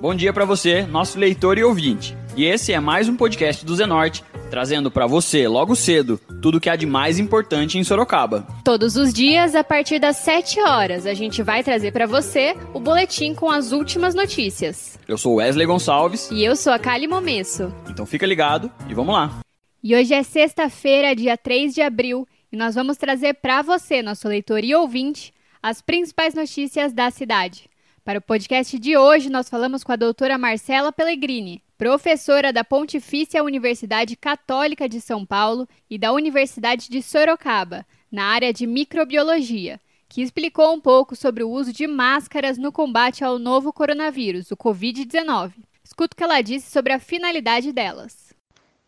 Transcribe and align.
Bom 0.00 0.14
dia 0.14 0.32
para 0.32 0.44
você, 0.44 0.82
nosso 0.82 1.18
leitor 1.18 1.58
e 1.58 1.64
ouvinte. 1.64 2.16
E 2.36 2.44
esse 2.44 2.72
é 2.72 2.80
mais 2.80 3.08
um 3.08 3.16
podcast 3.16 3.64
do 3.64 3.74
Zenorte, 3.74 4.24
trazendo 4.50 4.90
para 4.90 5.06
você, 5.06 5.46
logo 5.46 5.76
cedo, 5.76 6.20
tudo 6.42 6.58
o 6.58 6.60
que 6.60 6.68
há 6.68 6.74
de 6.74 6.84
mais 6.84 7.18
importante 7.18 7.78
em 7.78 7.84
Sorocaba. 7.84 8.46
Todos 8.64 8.96
os 8.96 9.14
dias, 9.14 9.54
a 9.54 9.62
partir 9.62 10.00
das 10.00 10.16
7 10.16 10.60
horas, 10.60 11.06
a 11.06 11.14
gente 11.14 11.42
vai 11.42 11.62
trazer 11.62 11.92
para 11.92 12.06
você 12.06 12.56
o 12.74 12.80
boletim 12.80 13.32
com 13.32 13.48
as 13.48 13.70
últimas 13.70 14.14
notícias. 14.14 14.98
Eu 15.06 15.16
sou 15.16 15.36
Wesley 15.36 15.66
Gonçalves. 15.66 16.28
E 16.32 16.44
eu 16.44 16.56
sou 16.56 16.72
a 16.72 16.78
Kali 16.78 17.06
Momesso. 17.06 17.72
Então 17.88 18.04
fica 18.04 18.26
ligado 18.26 18.70
e 18.88 18.94
vamos 18.94 19.14
lá. 19.14 19.40
E 19.82 19.94
hoje 19.94 20.12
é 20.12 20.22
sexta-feira, 20.22 21.14
dia 21.14 21.38
3 21.38 21.72
de 21.72 21.80
abril, 21.80 22.26
e 22.52 22.56
nós 22.56 22.74
vamos 22.74 22.96
trazer 22.96 23.34
para 23.34 23.62
você, 23.62 24.02
nosso 24.02 24.26
leitor 24.26 24.64
e 24.64 24.74
ouvinte, 24.74 25.32
as 25.62 25.80
principais 25.80 26.34
notícias 26.34 26.92
da 26.92 27.10
cidade. 27.10 27.70
Para 28.04 28.18
o 28.18 28.22
podcast 28.22 28.78
de 28.78 28.96
hoje, 28.96 29.30
nós 29.30 29.48
falamos 29.48 29.84
com 29.84 29.92
a 29.92 29.96
doutora 29.96 30.36
Marcela 30.36 30.90
Pellegrini, 30.90 31.62
professora 31.80 32.52
da 32.52 32.62
Pontifícia 32.62 33.42
Universidade 33.42 34.14
Católica 34.14 34.86
de 34.86 35.00
São 35.00 35.24
Paulo 35.24 35.66
e 35.88 35.96
da 35.96 36.12
Universidade 36.12 36.90
de 36.90 37.02
Sorocaba, 37.02 37.86
na 38.12 38.24
área 38.24 38.52
de 38.52 38.66
microbiologia, 38.66 39.80
que 40.06 40.20
explicou 40.20 40.74
um 40.74 40.78
pouco 40.78 41.16
sobre 41.16 41.42
o 41.42 41.48
uso 41.48 41.72
de 41.72 41.86
máscaras 41.86 42.58
no 42.58 42.70
combate 42.70 43.24
ao 43.24 43.38
novo 43.38 43.72
coronavírus, 43.72 44.50
o 44.50 44.58
Covid-19. 44.58 45.54
Escuta 45.82 46.12
o 46.12 46.16
que 46.18 46.22
ela 46.22 46.42
disse 46.42 46.70
sobre 46.70 46.92
a 46.92 47.00
finalidade 47.00 47.72
delas. 47.72 48.34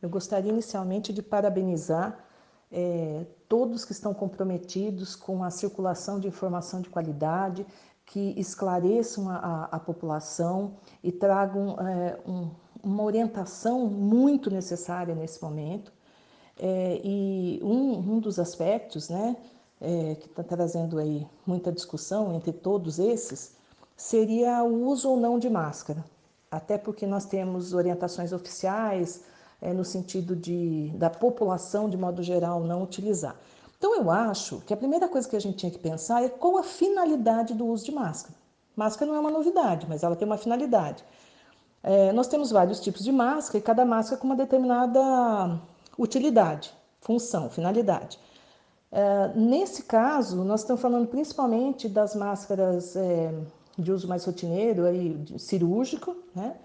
Eu 0.02 0.10
gostaria 0.10 0.52
inicialmente 0.52 1.14
de 1.14 1.22
parabenizar 1.22 2.22
é, 2.70 3.24
todos 3.48 3.86
que 3.86 3.92
estão 3.92 4.12
comprometidos 4.12 5.16
com 5.16 5.42
a 5.42 5.48
circulação 5.48 6.20
de 6.20 6.28
informação 6.28 6.82
de 6.82 6.90
qualidade, 6.90 7.64
que 8.04 8.34
esclareçam 8.36 9.30
a, 9.30 9.68
a, 9.72 9.80
população 9.80 10.74
e 11.02 11.10
tragam 11.10 11.76
é, 11.80 12.18
um, 12.26 12.50
uma 12.82 13.02
orientação 13.02 13.86
muito 13.86 14.50
necessária 14.50 15.14
nesse 15.14 15.42
momento. 15.42 15.92
É, 16.58 17.00
e 17.02 17.60
um, 17.62 18.14
um, 18.14 18.18
dos 18.18 18.38
aspectos 18.38 19.08
né, 19.08 19.36
é, 19.80 20.14
que 20.16 20.26
está 20.26 20.42
trazendo 20.42 20.98
aí 20.98 21.26
muita 21.46 21.72
discussão 21.72 22.34
entre 22.34 22.52
todos 22.52 22.98
esses 22.98 23.54
seria 23.96 24.62
o 24.62 24.86
uso 24.88 25.10
ou 25.10 25.16
não 25.16 25.38
de 25.38 25.48
máscara. 25.48 26.04
Até 26.50 26.76
porque 26.76 27.06
nós 27.06 27.24
temos 27.24 27.72
orientações 27.72 28.32
oficiais 28.32 29.22
é, 29.60 29.72
no 29.72 29.84
sentido 29.84 30.36
de, 30.36 30.90
da 30.96 31.08
população, 31.08 31.88
de 31.88 31.96
modo 31.96 32.22
geral, 32.22 32.62
não 32.62 32.82
utilizar. 32.82 33.36
Então, 33.78 33.96
eu 33.96 34.10
acho 34.10 34.60
que 34.60 34.74
a 34.74 34.76
primeira 34.76 35.08
coisa 35.08 35.28
que 35.28 35.34
a 35.34 35.40
gente 35.40 35.56
tinha 35.56 35.72
que 35.72 35.78
pensar 35.78 36.22
é 36.22 36.28
qual 36.28 36.58
a 36.58 36.62
finalidade 36.62 37.54
do 37.54 37.66
uso 37.66 37.84
de 37.84 37.92
máscara. 37.92 38.34
Máscara 38.76 39.10
não 39.10 39.16
é 39.16 39.20
uma 39.20 39.30
novidade, 39.30 39.86
mas 39.88 40.02
ela 40.02 40.14
tem 40.14 40.26
uma 40.26 40.38
finalidade. 40.38 41.04
É, 41.82 42.12
nós 42.12 42.28
temos 42.28 42.50
vários 42.50 42.80
tipos 42.80 43.02
de 43.02 43.10
máscara 43.10 43.58
e 43.58 43.62
cada 43.62 43.84
máscara 43.84 44.20
com 44.20 44.26
uma 44.26 44.36
determinada 44.36 45.60
utilidade, 45.98 46.72
função, 47.00 47.50
finalidade. 47.50 48.18
É, 48.90 49.32
nesse 49.34 49.84
caso, 49.84 50.44
nós 50.44 50.60
estamos 50.60 50.80
falando 50.80 51.08
principalmente 51.08 51.88
das 51.88 52.14
máscaras 52.14 52.94
é, 52.94 53.32
de 53.76 53.90
uso 53.90 54.06
mais 54.06 54.24
rotineiro, 54.24 54.84
aí, 54.84 55.18
cirúrgico, 55.38 56.16
né? 56.34 56.56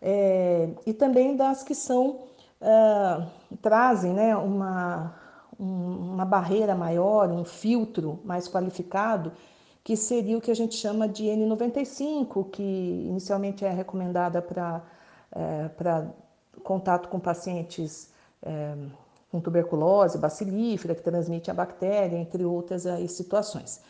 É, 0.00 0.68
e 0.86 0.92
também 0.92 1.36
das 1.36 1.62
que 1.62 1.74
são 1.74 2.20
é, 2.60 3.26
trazem 3.62 4.12
né, 4.12 4.36
uma, 4.36 5.14
uma 5.58 6.24
barreira 6.24 6.74
maior, 6.74 7.30
um 7.30 7.44
filtro 7.44 8.20
mais 8.24 8.48
qualificado, 8.48 9.32
que 9.86 9.96
seria 9.96 10.36
o 10.36 10.40
que 10.40 10.50
a 10.50 10.54
gente 10.54 10.74
chama 10.74 11.06
de 11.06 11.26
N95, 11.26 12.50
que 12.50 12.60
inicialmente 13.08 13.64
é 13.64 13.70
recomendada 13.70 14.42
para 14.42 14.82
é, 15.30 15.70
contato 16.64 17.08
com 17.08 17.20
pacientes 17.20 18.10
é, 18.42 18.74
com 19.30 19.40
tuberculose, 19.40 20.18
bacilífera, 20.18 20.92
que 20.92 21.02
transmite 21.02 21.52
a 21.52 21.54
bactéria, 21.54 22.16
entre 22.16 22.44
outras 22.44 22.84
aí, 22.84 23.08
situações. 23.08 23.80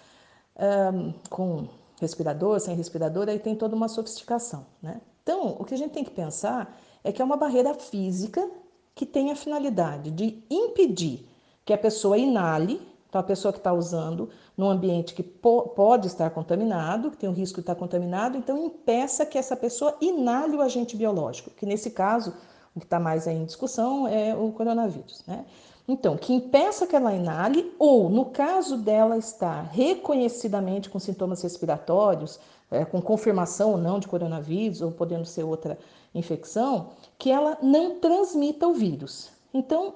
Um, 0.58 1.14
com 1.30 1.66
respirador, 1.98 2.60
sem 2.60 2.76
respirador, 2.76 3.30
aí 3.30 3.38
tem 3.38 3.56
toda 3.56 3.74
uma 3.74 3.88
sofisticação. 3.88 4.66
Né? 4.82 5.00
Então, 5.22 5.56
o 5.58 5.64
que 5.64 5.72
a 5.72 5.78
gente 5.78 5.92
tem 5.92 6.04
que 6.04 6.10
pensar 6.10 6.78
é 7.02 7.10
que 7.10 7.22
é 7.22 7.24
uma 7.24 7.38
barreira 7.38 7.72
física 7.72 8.46
que 8.94 9.06
tem 9.06 9.32
a 9.32 9.34
finalidade 9.34 10.10
de 10.10 10.44
impedir 10.50 11.26
que 11.64 11.72
a 11.72 11.78
pessoa 11.78 12.18
inale, 12.18 12.86
então 13.16 13.20
a 13.22 13.26
pessoa 13.26 13.50
que 13.50 13.58
está 13.58 13.72
usando 13.72 14.28
num 14.54 14.68
ambiente 14.68 15.14
que 15.14 15.22
po 15.22 15.68
pode 15.68 16.06
estar 16.06 16.28
contaminado, 16.28 17.10
que 17.10 17.16
tem 17.16 17.30
o 17.30 17.32
risco 17.32 17.56
de 17.56 17.60
estar 17.62 17.74
contaminado, 17.74 18.36
então 18.36 18.66
impeça 18.66 19.24
que 19.24 19.38
essa 19.38 19.56
pessoa 19.56 19.96
inale 20.02 20.54
o 20.54 20.60
agente 20.60 20.94
biológico, 20.94 21.50
que 21.50 21.64
nesse 21.64 21.90
caso, 21.90 22.34
o 22.74 22.80
que 22.80 22.84
está 22.84 23.00
mais 23.00 23.26
em 23.26 23.46
discussão 23.46 24.06
é 24.06 24.34
o 24.34 24.52
coronavírus, 24.52 25.24
né? 25.26 25.46
Então, 25.88 26.16
que 26.16 26.34
impeça 26.34 26.86
que 26.86 26.96
ela 26.96 27.14
inale, 27.14 27.72
ou 27.78 28.10
no 28.10 28.26
caso 28.26 28.76
dela 28.76 29.16
estar 29.16 29.62
reconhecidamente 29.62 30.90
com 30.90 30.98
sintomas 30.98 31.40
respiratórios, 31.40 32.38
é, 32.70 32.84
com 32.84 33.00
confirmação 33.00 33.70
ou 33.70 33.78
não 33.78 33.98
de 33.98 34.08
coronavírus, 34.08 34.82
ou 34.82 34.90
podendo 34.90 35.24
ser 35.24 35.44
outra 35.44 35.78
infecção, 36.12 36.90
que 37.16 37.30
ela 37.30 37.56
não 37.62 38.00
transmita 38.00 38.66
o 38.66 38.74
vírus. 38.74 39.30
Então, 39.54 39.94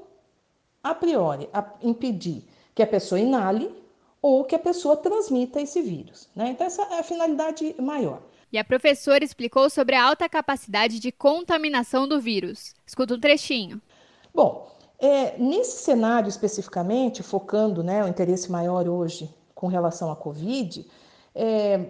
a 0.83 0.95
priori, 0.95 1.51
a 1.53 1.65
impedir 1.83 2.45
que 2.81 2.85
a 2.85 2.87
pessoa 2.87 3.21
inale 3.21 3.71
ou 4.23 4.43
que 4.43 4.55
a 4.55 4.59
pessoa 4.59 4.97
transmita 4.97 5.61
esse 5.61 5.83
vírus. 5.83 6.31
Né? 6.35 6.49
Então, 6.49 6.67
essa 6.67 6.83
é 6.85 7.01
a 7.01 7.03
finalidade 7.03 7.75
maior. 7.79 8.23
E 8.51 8.57
a 8.57 8.65
professora 8.65 9.23
explicou 9.23 9.69
sobre 9.69 9.95
a 9.95 10.03
alta 10.03 10.27
capacidade 10.31 10.99
de 10.99 11.13
contaminação 11.13 12.09
do 12.09 12.19
vírus. 12.19 12.75
Escuta 12.87 13.15
um 13.15 13.21
trechinho. 13.21 13.83
Bom, 14.35 14.75
é, 14.99 15.37
nesse 15.39 15.83
cenário 15.83 16.29
especificamente, 16.31 17.23
focando 17.23 17.83
né, 17.83 18.03
o 18.03 18.09
interesse 18.09 18.51
maior 18.51 18.89
hoje 18.89 19.29
com 19.55 19.67
relação 19.67 20.11
à 20.11 20.17
Covid, 20.17 20.87
é, 21.35 21.85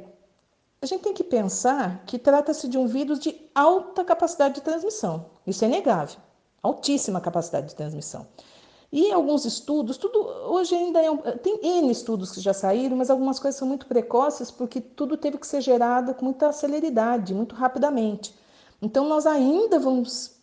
a 0.82 0.86
gente 0.86 1.02
tem 1.02 1.14
que 1.14 1.22
pensar 1.22 2.02
que 2.04 2.18
trata-se 2.18 2.66
de 2.66 2.76
um 2.76 2.88
vírus 2.88 3.20
de 3.20 3.40
alta 3.54 4.04
capacidade 4.04 4.56
de 4.56 4.60
transmissão. 4.60 5.26
Isso 5.46 5.64
é 5.64 5.68
inegável. 5.68 6.18
Altíssima 6.60 7.20
capacidade 7.20 7.68
de 7.68 7.76
transmissão. 7.76 8.26
E 8.92 9.12
alguns 9.12 9.44
estudos, 9.44 9.96
tudo 9.96 10.18
hoje 10.18 10.74
ainda 10.74 11.00
é 11.00 11.08
um, 11.08 11.18
tem 11.18 11.60
N 11.62 11.90
estudos 11.92 12.32
que 12.32 12.40
já 12.40 12.52
saíram, 12.52 12.96
mas 12.96 13.08
algumas 13.08 13.38
coisas 13.38 13.56
são 13.56 13.68
muito 13.68 13.86
precoces 13.86 14.50
porque 14.50 14.80
tudo 14.80 15.16
teve 15.16 15.38
que 15.38 15.46
ser 15.46 15.60
gerado 15.60 16.12
com 16.14 16.24
muita 16.24 16.50
celeridade, 16.52 17.32
muito 17.32 17.54
rapidamente. 17.54 18.34
Então 18.82 19.08
nós 19.08 19.26
ainda 19.26 19.78
vamos 19.78 20.40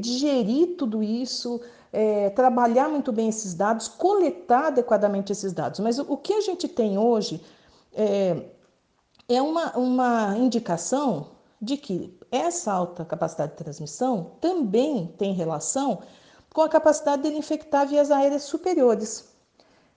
digerir 0.00 0.76
tudo 0.76 1.02
isso, 1.02 1.60
é, 1.92 2.30
trabalhar 2.30 2.88
muito 2.88 3.10
bem 3.10 3.28
esses 3.28 3.52
dados, 3.52 3.88
coletar 3.88 4.68
adequadamente 4.68 5.32
esses 5.32 5.52
dados. 5.52 5.80
Mas 5.80 5.98
o, 5.98 6.12
o 6.12 6.16
que 6.16 6.32
a 6.32 6.40
gente 6.40 6.68
tem 6.68 6.98
hoje 6.98 7.42
é, 7.92 8.44
é 9.28 9.42
uma, 9.42 9.76
uma 9.76 10.38
indicação 10.38 11.32
de 11.60 11.76
que 11.76 12.16
essa 12.30 12.72
alta 12.72 13.04
capacidade 13.04 13.52
de 13.52 13.58
transmissão 13.58 14.32
também 14.40 15.12
tem 15.18 15.34
relação 15.34 16.00
com 16.52 16.62
a 16.62 16.68
capacidade 16.68 17.22
dele 17.22 17.38
infectar 17.38 17.86
vias 17.86 18.10
aéreas 18.10 18.42
superiores. 18.42 19.28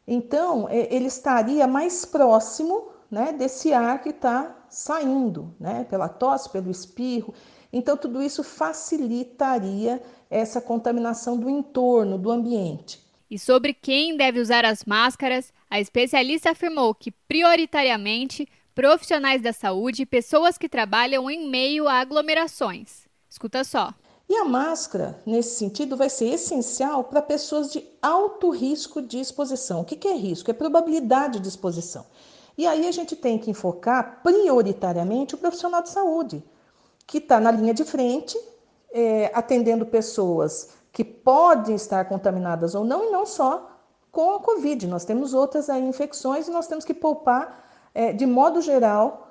Então, 0.08 0.68
ele 0.70 1.06
estaria 1.06 1.66
mais 1.66 2.06
próximo 2.06 2.90
né, 3.10 3.32
desse 3.32 3.72
ar 3.72 4.02
que 4.02 4.10
está 4.10 4.56
saindo, 4.70 5.54
né, 5.60 5.86
pela 5.90 6.10
tosse, 6.10 6.50
pelo 6.50 6.70
espirro. 6.70 7.34
Então, 7.72 7.96
tudo 7.96 8.22
isso 8.22 8.44
facilitaria 8.44 10.02
essa 10.30 10.60
contaminação 10.60 11.38
do 11.38 11.50
entorno, 11.50 12.18
do 12.18 12.32
ambiente. 12.32 13.02
E 13.30 13.40
sobre 13.40 13.74
quem 13.74 14.18
deve 14.18 14.40
usar 14.40 14.66
as 14.66 14.84
máscaras, 14.84 15.54
a 15.70 15.80
especialista 15.80 16.52
afirmou 16.52 16.94
que, 16.94 17.12
prioritariamente, 17.28 18.48
profissionais 18.76 19.42
da 19.42 19.54
saúde 19.54 20.04
e 20.04 20.08
pessoas 20.08 20.58
que 20.58 20.70
trabalham 20.70 21.30
em 21.30 21.50
meio 21.50 21.88
a 21.88 22.00
aglomerações. 22.00 23.08
Escuta 23.30 23.64
só. 23.64 23.94
E 24.34 24.38
a 24.38 24.44
máscara, 24.44 25.16
nesse 25.28 25.58
sentido, 25.58 25.96
vai 25.96 26.10
ser 26.10 26.26
essencial 26.26 27.04
para 27.04 27.22
pessoas 27.22 27.72
de 27.72 27.88
alto 28.02 28.50
risco 28.50 29.00
de 29.00 29.20
exposição. 29.20 29.82
O 29.82 29.86
que 29.86 30.08
é 30.08 30.16
risco? 30.16 30.50
É 30.50 30.54
probabilidade 30.56 31.40
de 31.40 31.48
exposição. 31.48 32.04
E 32.58 32.66
aí 32.66 32.88
a 32.88 32.92
gente 32.92 33.16
tem 33.16 33.38
que 33.38 33.52
enfocar 33.52 34.24
prioritariamente 34.24 35.36
o 35.36 35.38
profissional 35.38 35.84
de 35.84 35.92
saúde, 35.92 36.44
que 37.06 37.20
está 37.20 37.40
na 37.40 37.52
linha 37.52 37.76
de 37.76 37.84
frente, 37.84 38.36
é, 38.92 39.30
atendendo 39.36 39.86
pessoas 39.86 40.70
que 40.92 41.04
podem 41.04 41.76
estar 41.76 42.04
contaminadas 42.06 42.74
ou 42.74 42.84
não, 42.84 43.06
e 43.06 43.12
não 43.12 43.28
só 43.28 43.70
com 44.12 44.32
a 44.32 44.40
Covid. 44.40 44.88
Nós 44.88 45.06
temos 45.06 45.36
outras 45.36 45.70
aí, 45.70 45.88
infecções 45.88 46.48
e 46.48 46.52
nós 46.52 46.66
temos 46.66 46.84
que 46.84 46.96
poupar, 46.96 47.70
é, 47.94 48.12
de 48.12 48.26
modo 48.26 48.62
geral, 48.62 49.28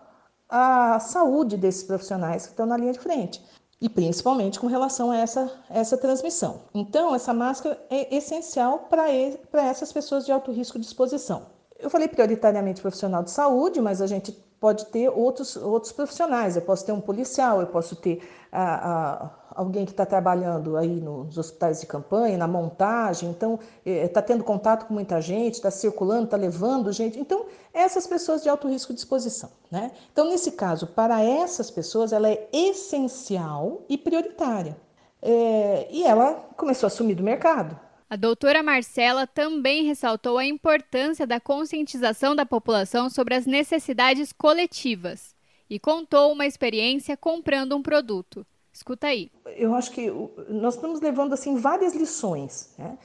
a 0.49 1.01
saúde 1.01 1.57
desses 1.57 1.83
profissionais 1.83 2.45
que 2.45 2.53
estão 2.53 2.67
na 2.67 2.77
linha 2.77 2.93
de 2.93 3.01
frente. 3.01 3.45
E 3.83 3.89
principalmente 3.89 4.61
com 4.61 4.69
relação 4.69 5.11
a 5.11 5.17
essa, 5.17 5.51
essa 5.69 5.99
transmissão. 5.99 6.61
Então, 6.73 7.13
essa 7.13 7.35
máscara 7.35 7.77
é 7.91 8.15
essencial 8.15 8.87
para 8.89 9.11
essas 9.11 9.93
pessoas 9.93 10.25
de 10.25 10.31
alto 10.31 10.53
risco 10.53 10.79
de 10.79 10.87
exposição. 10.87 11.47
Eu 11.81 11.91
falei 11.91 12.07
prioritariamente 12.07 12.81
profissional 12.81 13.25
de 13.25 13.33
saúde, 13.33 13.81
mas 13.81 14.01
a 14.01 14.07
gente 14.07 14.31
pode 14.61 14.87
ter 14.87 15.09
outros, 15.09 15.57
outros 15.57 15.91
profissionais. 15.91 16.55
Eu 16.55 16.63
posso 16.63 16.87
ter 16.87 16.93
um 16.93 17.01
policial, 17.01 17.61
eu 17.61 17.67
posso 17.67 17.97
ter 17.97 18.23
a, 18.53 19.29
alguém 19.55 19.85
que 19.85 19.91
está 19.93 20.05
trabalhando 20.05 20.77
aí 20.77 21.01
nos 21.01 21.39
hospitais 21.39 21.81
de 21.81 21.87
campanha, 21.87 22.37
na 22.37 22.47
montagem, 22.47 23.31
então 23.31 23.59
está 23.85 24.21
eh, 24.21 24.23
tendo 24.23 24.45
contato 24.45 24.87
com 24.87 24.95
muita 24.95 25.21
gente, 25.21 25.55
está 25.55 25.71
circulando, 25.71 26.25
está 26.25 26.37
levando 26.37 26.93
gente. 26.93 27.19
Então, 27.19 27.47
essas 27.73 28.07
pessoas 28.07 28.43
de 28.43 28.49
alto 28.49 28.69
risco 28.69 28.93
de 28.93 28.99
exposição. 28.99 29.51
Né? 29.71 29.91
Então, 30.13 30.29
nesse 30.29 30.53
caso, 30.53 30.87
para 30.87 31.23
essas 31.23 31.71
pessoas, 31.71 32.13
ela 32.13 32.29
é 32.29 32.49
essencial 32.53 33.83
e 33.89 33.97
prioritária. 33.97 34.77
É, 35.21 35.87
e 35.91 36.03
ela 36.03 36.35
começou 36.57 36.87
a 36.87 36.91
sumir 36.91 37.15
do 37.15 37.23
mercado. 37.23 37.79
A 38.11 38.17
doutora 38.17 38.63
Marcela 38.63 39.27
também 39.27 39.85
ressaltou 39.85 40.37
a 40.37 40.45
importância 40.45 41.27
da 41.27 41.41
conscientização 41.41 42.37
da 42.37 42.45
população 42.45 43.09
sobre 43.09 43.35
as 43.35 43.47
necessidades 43.47 44.33
coletivas 44.33 45.35
e 45.71 45.79
contou 45.79 46.31
uma 46.31 46.45
experiência 46.45 47.17
comprando 47.17 47.75
um 47.75 47.83
produto. 47.83 48.47
Escuta 48.73 49.09
aí. 49.09 49.31
Eu 49.57 49.75
acho 49.75 49.91
que 49.91 50.11
nós 50.49 50.75
estamos 50.75 51.01
levando 51.01 51.35
assim 51.35 51.57
várias 51.57 51.95
lições. 51.95 52.75
Né? 52.79 52.99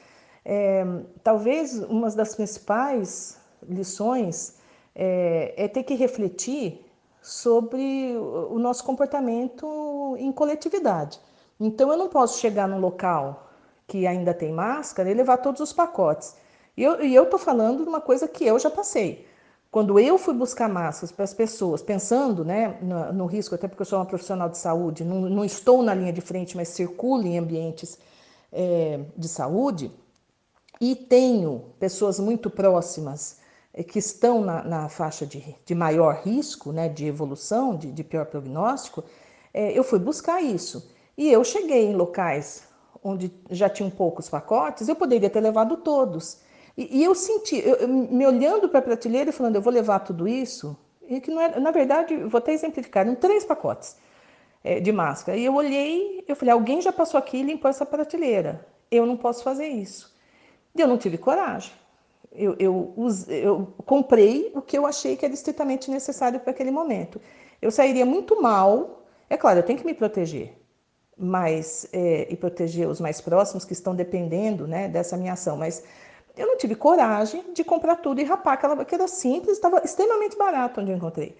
É, 0.45 0.85
talvez 1.23 1.77
uma 1.83 2.09
das 2.11 2.35
principais 2.35 3.37
lições 3.67 4.57
é, 4.95 5.53
é 5.57 5.67
ter 5.67 5.83
que 5.83 5.93
refletir 5.93 6.85
sobre 7.21 8.15
o 8.49 8.57
nosso 8.57 8.83
comportamento 8.85 10.15
em 10.17 10.31
coletividade. 10.31 11.19
Então 11.59 11.91
eu 11.91 11.97
não 11.97 12.07
posso 12.07 12.39
chegar 12.39 12.67
num 12.67 12.79
local 12.79 13.49
que 13.85 14.07
ainda 14.07 14.33
tem 14.33 14.51
máscara 14.51 15.09
e 15.09 15.13
levar 15.13 15.37
todos 15.37 15.59
os 15.59 15.73
pacotes. 15.73 16.35
E 16.77 16.83
eu 16.83 17.23
estou 17.23 17.39
falando 17.39 17.83
de 17.83 17.89
uma 17.89 17.99
coisa 17.99 18.27
que 18.27 18.45
eu 18.45 18.57
já 18.59 18.69
passei. 18.69 19.27
Quando 19.77 19.99
eu 19.99 20.17
fui 20.17 20.33
buscar 20.33 20.67
máscaras 20.67 21.11
para 21.11 21.23
as 21.23 21.35
pessoas, 21.35 21.83
pensando 21.83 22.43
né, 22.43 22.79
no, 22.81 23.13
no, 23.13 23.25
risco, 23.27 23.53
até 23.53 23.67
porque 23.67 23.83
eu 23.83 23.85
sou 23.85 23.99
uma 23.99 24.07
profissional 24.07 24.49
de 24.49 24.57
saúde, 24.57 25.03
não, 25.03 25.21
não 25.29 25.45
estou 25.45 25.83
na 25.83 25.93
linha 25.93 26.11
de 26.11 26.19
frente, 26.19 26.57
mas 26.57 26.69
circulo 26.69 27.27
em 27.27 27.37
ambientes 27.37 27.99
é, 28.51 29.01
de 29.15 29.27
saúde, 29.27 29.91
e 30.81 30.95
tenho 30.95 31.75
pessoas 31.79 32.19
muito 32.19 32.49
próximas 32.49 33.37
é, 33.71 33.83
que 33.83 33.99
estão 33.99 34.41
na, 34.41 34.63
na 34.63 34.89
faixa 34.89 35.27
de, 35.27 35.55
de, 35.63 35.75
maior 35.75 36.23
risco, 36.23 36.71
né, 36.71 36.89
de 36.89 37.05
evolução, 37.05 37.75
de, 37.75 37.91
de 37.91 38.03
pior 38.03 38.25
prognóstico, 38.25 39.03
é, 39.53 39.77
eu 39.77 39.83
fui 39.83 39.99
buscar 39.99 40.41
isso. 40.41 40.91
E 41.15 41.31
eu 41.31 41.43
cheguei 41.43 41.85
em 41.85 41.95
locais 41.95 42.63
onde 43.03 43.31
já 43.51 43.69
tinham 43.69 43.91
poucos 43.91 44.27
pacotes, 44.27 44.89
eu 44.89 44.95
poderia 44.95 45.29
ter 45.29 45.39
levado 45.39 45.77
todos. 45.77 46.46
E, 46.77 46.99
e 46.99 47.03
eu 47.03 47.15
senti, 47.15 47.57
eu, 47.57 47.75
eu, 47.75 47.87
me 47.87 48.25
olhando 48.25 48.69
para 48.69 48.79
a 48.79 48.83
prateleira 48.83 49.31
e 49.31 49.33
falando, 49.33 49.55
eu 49.55 49.61
vou 49.61 49.73
levar 49.73 49.99
tudo 49.99 50.27
isso, 50.27 50.77
e 51.07 51.19
que 51.19 51.31
não 51.31 51.41
é, 51.41 51.59
na 51.59 51.71
verdade, 51.71 52.15
vou 52.15 52.37
até 52.37 52.53
exemplificar, 52.53 53.05
eram 53.05 53.15
três 53.15 53.43
pacotes 53.43 53.97
é, 54.63 54.79
de 54.79 54.91
máscara. 54.91 55.37
E 55.37 55.45
eu 55.45 55.55
olhei, 55.55 56.23
eu 56.27 56.35
falei, 56.35 56.53
alguém 56.53 56.81
já 56.81 56.91
passou 56.91 57.17
aqui 57.17 57.37
e 57.37 57.43
limpou 57.43 57.69
essa 57.69 57.85
prateleira. 57.85 58.67
Eu 58.91 59.05
não 59.05 59.17
posso 59.17 59.43
fazer 59.43 59.67
isso. 59.67 60.15
E 60.75 60.81
eu 60.81 60.87
não 60.87 60.97
tive 60.97 61.17
coragem. 61.17 61.71
Eu, 62.31 62.55
eu, 62.59 62.93
eu 63.29 63.73
comprei 63.85 64.51
o 64.53 64.61
que 64.61 64.77
eu 64.77 64.85
achei 64.85 65.15
que 65.15 65.25
era 65.25 65.33
estritamente 65.33 65.89
necessário 65.89 66.39
para 66.39 66.51
aquele 66.51 66.69
momento. 66.69 67.19
Eu 67.61 67.71
sairia 67.71 68.05
muito 68.05 68.41
mal. 68.41 69.05
É 69.29 69.37
claro, 69.37 69.59
eu 69.59 69.63
tenho 69.63 69.79
que 69.79 69.85
me 69.85 69.93
proteger 69.93 70.53
mais 71.17 71.87
é, 71.91 72.27
e 72.29 72.35
proteger 72.35 72.87
os 72.87 72.99
mais 72.99 73.19
próximos 73.19 73.65
que 73.65 73.73
estão 73.73 73.95
dependendo 73.95 74.67
né, 74.67 74.87
dessa 74.87 75.17
minha 75.17 75.33
ação. 75.33 75.57
Mas 75.57 75.83
eu 76.37 76.47
não 76.47 76.57
tive 76.57 76.75
coragem 76.75 77.43
de 77.53 77.63
comprar 77.63 77.97
tudo 77.97 78.21
e 78.21 78.23
rapar 78.23 78.53
aquela 78.53 78.85
que 78.85 78.95
era 78.95 79.07
simples, 79.07 79.53
estava 79.53 79.81
extremamente 79.83 80.37
barato 80.37 80.81
onde 80.81 80.91
eu 80.91 80.97
encontrei. 80.97 81.35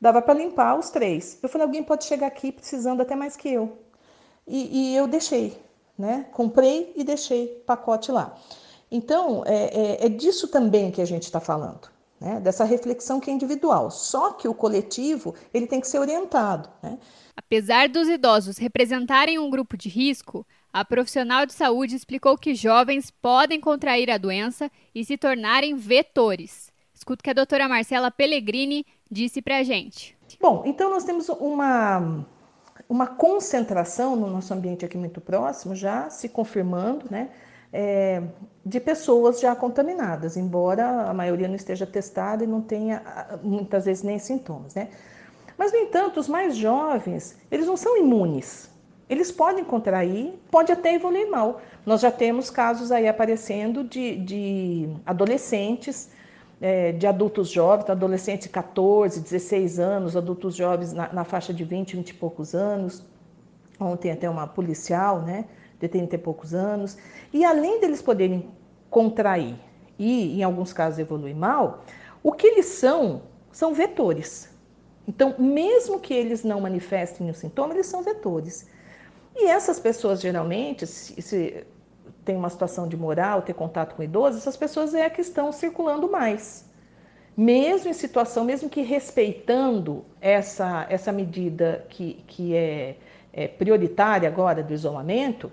Dava 0.00 0.20
para 0.22 0.34
limpar 0.34 0.78
os 0.78 0.90
três. 0.90 1.38
Eu 1.42 1.48
falei, 1.48 1.66
alguém 1.66 1.82
pode 1.82 2.04
chegar 2.04 2.26
aqui 2.26 2.50
precisando 2.50 3.02
até 3.02 3.14
mais 3.14 3.36
que 3.36 3.48
eu. 3.48 3.78
E, 4.46 4.92
e 4.92 4.96
eu 4.96 5.06
deixei, 5.06 5.56
né? 5.98 6.26
Comprei 6.32 6.92
e 6.96 7.04
deixei 7.04 7.62
pacote 7.66 8.10
lá. 8.10 8.34
Então, 8.90 9.44
é, 9.46 10.02
é, 10.02 10.06
é 10.06 10.08
disso 10.08 10.48
também 10.48 10.90
que 10.90 11.00
a 11.00 11.04
gente 11.04 11.24
está 11.24 11.38
falando. 11.38 11.88
Né? 12.20 12.40
Dessa 12.40 12.64
reflexão 12.64 13.20
que 13.20 13.30
é 13.30 13.34
individual. 13.34 13.90
Só 13.90 14.32
que 14.32 14.48
o 14.48 14.54
coletivo 14.54 15.34
ele 15.54 15.66
tem 15.66 15.80
que 15.80 15.86
ser 15.88 15.98
orientado. 15.98 16.68
Né? 16.82 16.98
Apesar 17.36 17.88
dos 17.88 18.08
idosos 18.08 18.58
representarem 18.58 19.38
um 19.38 19.48
grupo 19.48 19.76
de 19.76 19.88
risco, 19.88 20.46
a 20.72 20.84
profissional 20.84 21.44
de 21.46 21.52
saúde 21.52 21.96
explicou 21.96 22.38
que 22.38 22.54
jovens 22.54 23.10
podem 23.10 23.60
contrair 23.60 24.10
a 24.10 24.18
doença 24.18 24.70
e 24.94 25.04
se 25.04 25.16
tornarem 25.16 25.74
vetores. 25.74 26.70
Escuta 26.94 27.20
o 27.20 27.24
que 27.24 27.30
a 27.30 27.34
doutora 27.34 27.68
Marcela 27.68 28.10
Pellegrini 28.10 28.86
disse 29.10 29.42
para 29.42 29.58
a 29.58 29.62
gente. 29.62 30.16
Bom, 30.40 30.62
então 30.64 30.90
nós 30.90 31.02
temos 31.02 31.28
uma, 31.28 32.24
uma 32.88 33.06
concentração 33.06 34.14
no 34.14 34.28
nosso 34.28 34.54
ambiente 34.54 34.84
aqui 34.84 34.96
muito 34.96 35.20
próximo, 35.20 35.74
já 35.74 36.08
se 36.08 36.28
confirmando, 36.28 37.06
né? 37.10 37.30
É, 37.72 38.22
de 38.66 38.80
pessoas 38.80 39.40
já 39.40 39.54
contaminadas, 39.54 40.36
embora 40.36 41.08
a 41.08 41.14
maioria 41.14 41.46
não 41.46 41.54
esteja 41.54 41.86
testada 41.86 42.42
e 42.42 42.46
não 42.46 42.60
tenha 42.60 43.00
muitas 43.44 43.84
vezes 43.84 44.02
nem 44.02 44.18
sintomas, 44.18 44.74
né? 44.74 44.88
Mas, 45.56 45.72
no 45.72 45.78
entanto, 45.78 46.18
os 46.18 46.26
mais 46.26 46.56
jovens, 46.56 47.36
eles 47.50 47.66
não 47.66 47.76
são 47.76 47.96
imunes. 47.96 48.69
Eles 49.10 49.32
podem 49.32 49.64
contrair, 49.64 50.32
pode 50.52 50.70
até 50.70 50.94
evoluir 50.94 51.28
mal. 51.28 51.60
Nós 51.84 52.00
já 52.00 52.12
temos 52.12 52.48
casos 52.48 52.92
aí 52.92 53.08
aparecendo 53.08 53.82
de, 53.82 54.14
de 54.18 54.88
adolescentes, 55.04 56.10
é, 56.60 56.92
de 56.92 57.08
adultos 57.08 57.48
jovens, 57.48 57.90
adolescentes 57.90 58.46
de 58.46 58.50
14, 58.50 59.18
16 59.20 59.80
anos, 59.80 60.16
adultos 60.16 60.54
jovens 60.54 60.92
na, 60.92 61.12
na, 61.12 61.24
faixa 61.24 61.52
de 61.52 61.64
20, 61.64 61.96
20 61.96 62.10
e 62.10 62.14
poucos 62.14 62.54
anos. 62.54 63.04
Ontem 63.80 64.12
até 64.12 64.30
uma 64.30 64.46
policial, 64.46 65.22
né, 65.22 65.44
de 65.80 65.88
30 65.88 66.14
e 66.14 66.18
poucos 66.18 66.54
anos. 66.54 66.96
E 67.32 67.44
além 67.44 67.80
deles 67.80 68.00
poderem 68.00 68.48
contrair 68.88 69.56
e, 69.98 70.38
em 70.38 70.44
alguns 70.44 70.72
casos, 70.72 71.00
evoluir 71.00 71.34
mal, 71.34 71.82
o 72.22 72.30
que 72.30 72.46
eles 72.46 72.66
são, 72.66 73.22
são 73.50 73.74
vetores. 73.74 74.48
Então, 75.08 75.34
mesmo 75.36 75.98
que 75.98 76.14
eles 76.14 76.44
não 76.44 76.60
manifestem 76.60 77.28
o 77.28 77.34
sintoma, 77.34 77.74
eles 77.74 77.86
são 77.86 78.04
vetores. 78.04 78.68
E 79.42 79.46
essas 79.46 79.80
pessoas, 79.80 80.20
geralmente, 80.20 80.86
se, 80.86 81.20
se 81.22 81.66
tem 82.26 82.36
uma 82.36 82.50
situação 82.50 82.86
de 82.86 82.94
moral, 82.94 83.40
ter 83.40 83.54
contato 83.54 83.94
com 83.94 84.02
idosos, 84.02 84.42
essas 84.42 84.56
pessoas 84.56 84.92
é 84.94 85.08
que 85.08 85.22
estão 85.22 85.50
circulando 85.50 86.10
mais. 86.10 86.68
Mesmo 87.34 87.88
em 87.88 87.94
situação, 87.94 88.44
mesmo 88.44 88.68
que 88.68 88.82
respeitando 88.82 90.04
essa, 90.20 90.86
essa 90.90 91.10
medida 91.10 91.86
que, 91.88 92.22
que 92.26 92.54
é, 92.54 92.96
é 93.32 93.48
prioritária 93.48 94.28
agora 94.28 94.62
do 94.62 94.74
isolamento, 94.74 95.50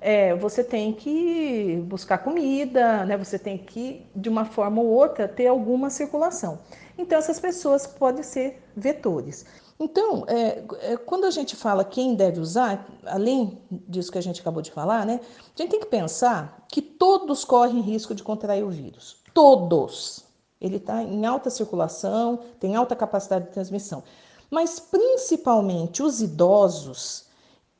é, 0.00 0.34
você 0.34 0.64
tem 0.64 0.92
que 0.92 1.80
buscar 1.86 2.18
comida, 2.18 3.04
né? 3.04 3.16
você 3.16 3.38
tem 3.38 3.56
que, 3.56 4.04
de 4.16 4.28
uma 4.28 4.44
forma 4.44 4.82
ou 4.82 4.88
outra, 4.88 5.28
ter 5.28 5.46
alguma 5.46 5.90
circulação. 5.90 6.58
Então, 6.96 7.16
essas 7.16 7.38
pessoas 7.38 7.86
podem 7.86 8.24
ser 8.24 8.60
vetores. 8.76 9.46
Então, 9.80 10.24
é, 10.26 10.64
é, 10.80 10.96
quando 10.96 11.24
a 11.24 11.30
gente 11.30 11.54
fala 11.54 11.84
quem 11.84 12.16
deve 12.16 12.40
usar, 12.40 12.84
além 13.06 13.62
disso 13.70 14.10
que 14.10 14.18
a 14.18 14.22
gente 14.22 14.40
acabou 14.40 14.60
de 14.60 14.72
falar, 14.72 15.06
né, 15.06 15.20
a 15.22 15.62
gente 15.62 15.70
tem 15.70 15.80
que 15.80 15.86
pensar 15.86 16.64
que 16.68 16.82
todos 16.82 17.44
correm 17.44 17.80
risco 17.80 18.14
de 18.14 18.24
contrair 18.24 18.64
o 18.64 18.70
vírus. 18.70 19.18
Todos. 19.32 20.24
Ele 20.60 20.78
está 20.78 21.00
em 21.00 21.24
alta 21.24 21.48
circulação, 21.48 22.40
tem 22.58 22.74
alta 22.74 22.96
capacidade 22.96 23.46
de 23.46 23.52
transmissão. 23.52 24.02
Mas, 24.50 24.80
principalmente, 24.80 26.02
os 26.02 26.20
idosos, 26.20 27.26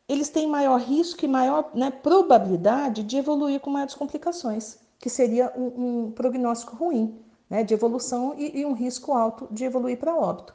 eles 0.09 0.29
têm 0.29 0.47
maior 0.47 0.81
risco 0.81 1.25
e 1.25 1.29
maior 1.29 1.69
né, 1.75 1.91
probabilidade 1.91 3.03
de 3.03 3.17
evoluir 3.17 3.59
com 3.59 3.71
maiores 3.71 3.95
complicações, 3.95 4.79
que 5.01 5.11
seria 5.11 5.53
um, 5.57 6.07
um 6.07 6.11
prognóstico 6.13 6.77
ruim 6.77 7.19
né, 7.51 7.65
de 7.65 7.75
evolução 7.75 8.35
e, 8.39 8.61
e 8.61 8.65
um 8.65 8.73
risco 8.73 9.13
alto 9.13 9.49
de 9.51 9.65
evoluir 9.65 9.99
para 9.99 10.15
óbito. 10.15 10.55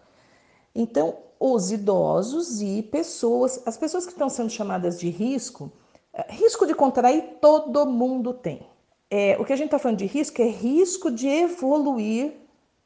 Então, 0.74 1.18
os 1.46 1.74
idosos 1.74 2.62
e 2.62 2.82
pessoas, 2.82 3.62
as 3.66 3.76
pessoas 3.76 4.06
que 4.06 4.14
estão 4.14 4.30
sendo 4.30 4.50
chamadas 4.50 4.98
de 4.98 5.10
risco, 5.10 5.70
eh, 6.14 6.26
risco 6.30 6.66
de 6.66 6.74
contrair 6.74 7.40
todo 7.42 7.86
mundo 7.86 8.34
tem. 8.34 8.66
É, 9.12 9.36
o 9.38 9.44
que 9.44 9.52
a 9.52 9.56
gente 9.58 9.66
está 9.66 9.78
falando 9.78 9.98
de 9.98 10.06
risco 10.06 10.42
é 10.42 10.48
risco 10.48 11.12
de 11.12 11.28
evoluir 11.28 12.32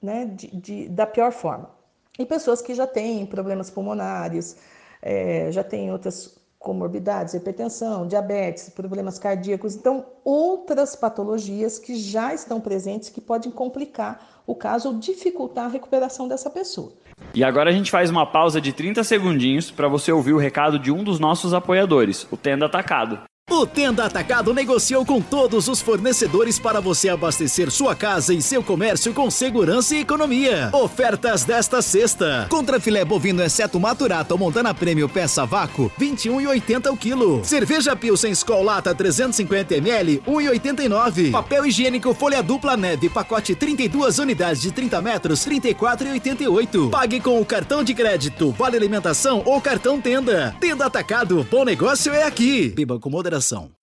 né, 0.01 0.25
de, 0.25 0.47
de, 0.47 0.89
da 0.89 1.05
pior 1.05 1.31
forma. 1.31 1.69
E 2.17 2.25
pessoas 2.25 2.59
que 2.59 2.73
já 2.73 2.87
têm 2.87 3.27
problemas 3.27 3.69
pulmonares, 3.69 4.57
é, 5.03 5.51
já 5.51 5.63
têm 5.63 5.91
outras 5.91 6.39
comorbidades, 6.57 7.35
hipertensão, 7.35 8.07
diabetes, 8.07 8.69
problemas 8.69 9.19
cardíacos, 9.19 9.75
então 9.75 10.03
outras 10.25 10.95
patologias 10.95 11.77
que 11.77 11.95
já 11.95 12.33
estão 12.33 12.59
presentes 12.59 13.09
que 13.09 13.21
podem 13.21 13.51
complicar 13.51 14.41
o 14.47 14.55
caso 14.55 14.89
ou 14.89 14.95
dificultar 14.95 15.65
a 15.65 15.69
recuperação 15.69 16.27
dessa 16.27 16.49
pessoa. 16.49 16.93
E 17.33 17.43
agora 17.43 17.69
a 17.69 17.73
gente 17.73 17.91
faz 17.91 18.09
uma 18.09 18.25
pausa 18.25 18.59
de 18.59 18.73
30 18.73 19.03
segundinhos 19.03 19.69
para 19.69 19.87
você 19.87 20.11
ouvir 20.11 20.33
o 20.33 20.39
recado 20.39 20.79
de 20.79 20.91
um 20.91 21.03
dos 21.03 21.19
nossos 21.19 21.53
apoiadores, 21.53 22.27
o 22.31 22.37
Tenda 22.37 22.65
Atacado. 22.65 23.19
O 23.49 23.65
Tenda 23.65 24.03
Atacado 24.03 24.53
negociou 24.53 25.05
com 25.05 25.21
todos 25.21 25.69
os 25.69 25.79
fornecedores 25.79 26.59
para 26.59 26.81
você 26.81 27.07
abastecer 27.07 27.71
sua 27.71 27.95
casa 27.95 28.33
e 28.33 28.41
seu 28.41 28.61
comércio 28.61 29.13
com 29.13 29.31
segurança 29.31 29.95
e 29.95 30.01
economia. 30.01 30.69
Ofertas 30.73 31.45
desta 31.45 31.81
sexta: 31.81 32.45
contra 32.49 32.77
filé 32.77 33.05
bovino 33.05 33.41
exceto 33.41 33.79
maturato 33.79 34.37
Montana 34.37 34.73
Prêmio 34.73 35.07
peça 35.07 35.45
vácuo, 35.45 35.89
21,80 35.97 36.91
o 36.91 36.97
quilo. 36.97 37.41
Cerveja 37.45 37.95
Pilsen 37.95 38.33
Skol 38.33 38.63
Lata 38.63 38.93
350 38.93 39.75
ml, 39.75 40.21
1,89. 40.27 41.31
Papel 41.31 41.67
higiênico 41.67 42.13
folha 42.13 42.43
dupla 42.43 42.75
neve 42.75 43.09
pacote 43.09 43.55
32 43.55 44.19
unidades 44.19 44.61
de 44.61 44.73
30 44.73 45.01
metros, 45.01 45.47
34,88. 45.47 46.89
Pague 46.89 47.21
com 47.21 47.39
o 47.39 47.45
cartão 47.45 47.81
de 47.81 47.93
crédito, 47.93 48.51
vale 48.51 48.75
alimentação 48.75 49.41
ou 49.45 49.61
cartão 49.61 50.01
Tenda. 50.01 50.53
Tenda 50.59 50.85
Atacado, 50.85 51.47
bom 51.49 51.63
negócio 51.63 52.11
é 52.11 52.23
aqui. 52.23 52.67
Biba 52.75 52.99
com 52.99 53.09
moderação. 53.09 53.36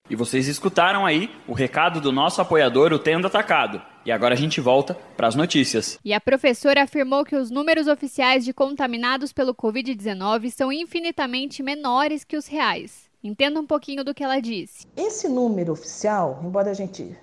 E 0.08 0.14
vocês 0.14 0.48
escutaram 0.48 1.06
aí 1.06 1.30
o 1.48 1.54
recado 1.54 2.00
do 2.00 2.12
nosso 2.12 2.40
apoiador, 2.40 2.92
o 2.92 2.98
Tendo 2.98 3.26
Atacado. 3.26 3.80
E 4.04 4.12
agora 4.12 4.34
a 4.34 4.36
gente 4.36 4.60
volta 4.60 4.94
para 5.16 5.26
as 5.26 5.34
notícias. 5.34 5.98
E 6.04 6.12
a 6.12 6.20
professora 6.20 6.82
afirmou 6.82 7.24
que 7.24 7.34
os 7.34 7.50
números 7.50 7.86
oficiais 7.86 8.44
de 8.44 8.52
contaminados 8.52 9.32
pelo 9.32 9.54
Covid-19 9.54 10.50
são 10.50 10.70
infinitamente 10.70 11.62
menores 11.62 12.22
que 12.22 12.36
os 12.36 12.46
reais. 12.46 13.08
Entenda 13.22 13.58
um 13.58 13.66
pouquinho 13.66 14.04
do 14.04 14.12
que 14.12 14.22
ela 14.22 14.40
disse. 14.40 14.86
Esse 14.94 15.26
número 15.26 15.72
oficial, 15.72 16.38
embora 16.44 16.70
a 16.70 16.74
gente 16.74 17.16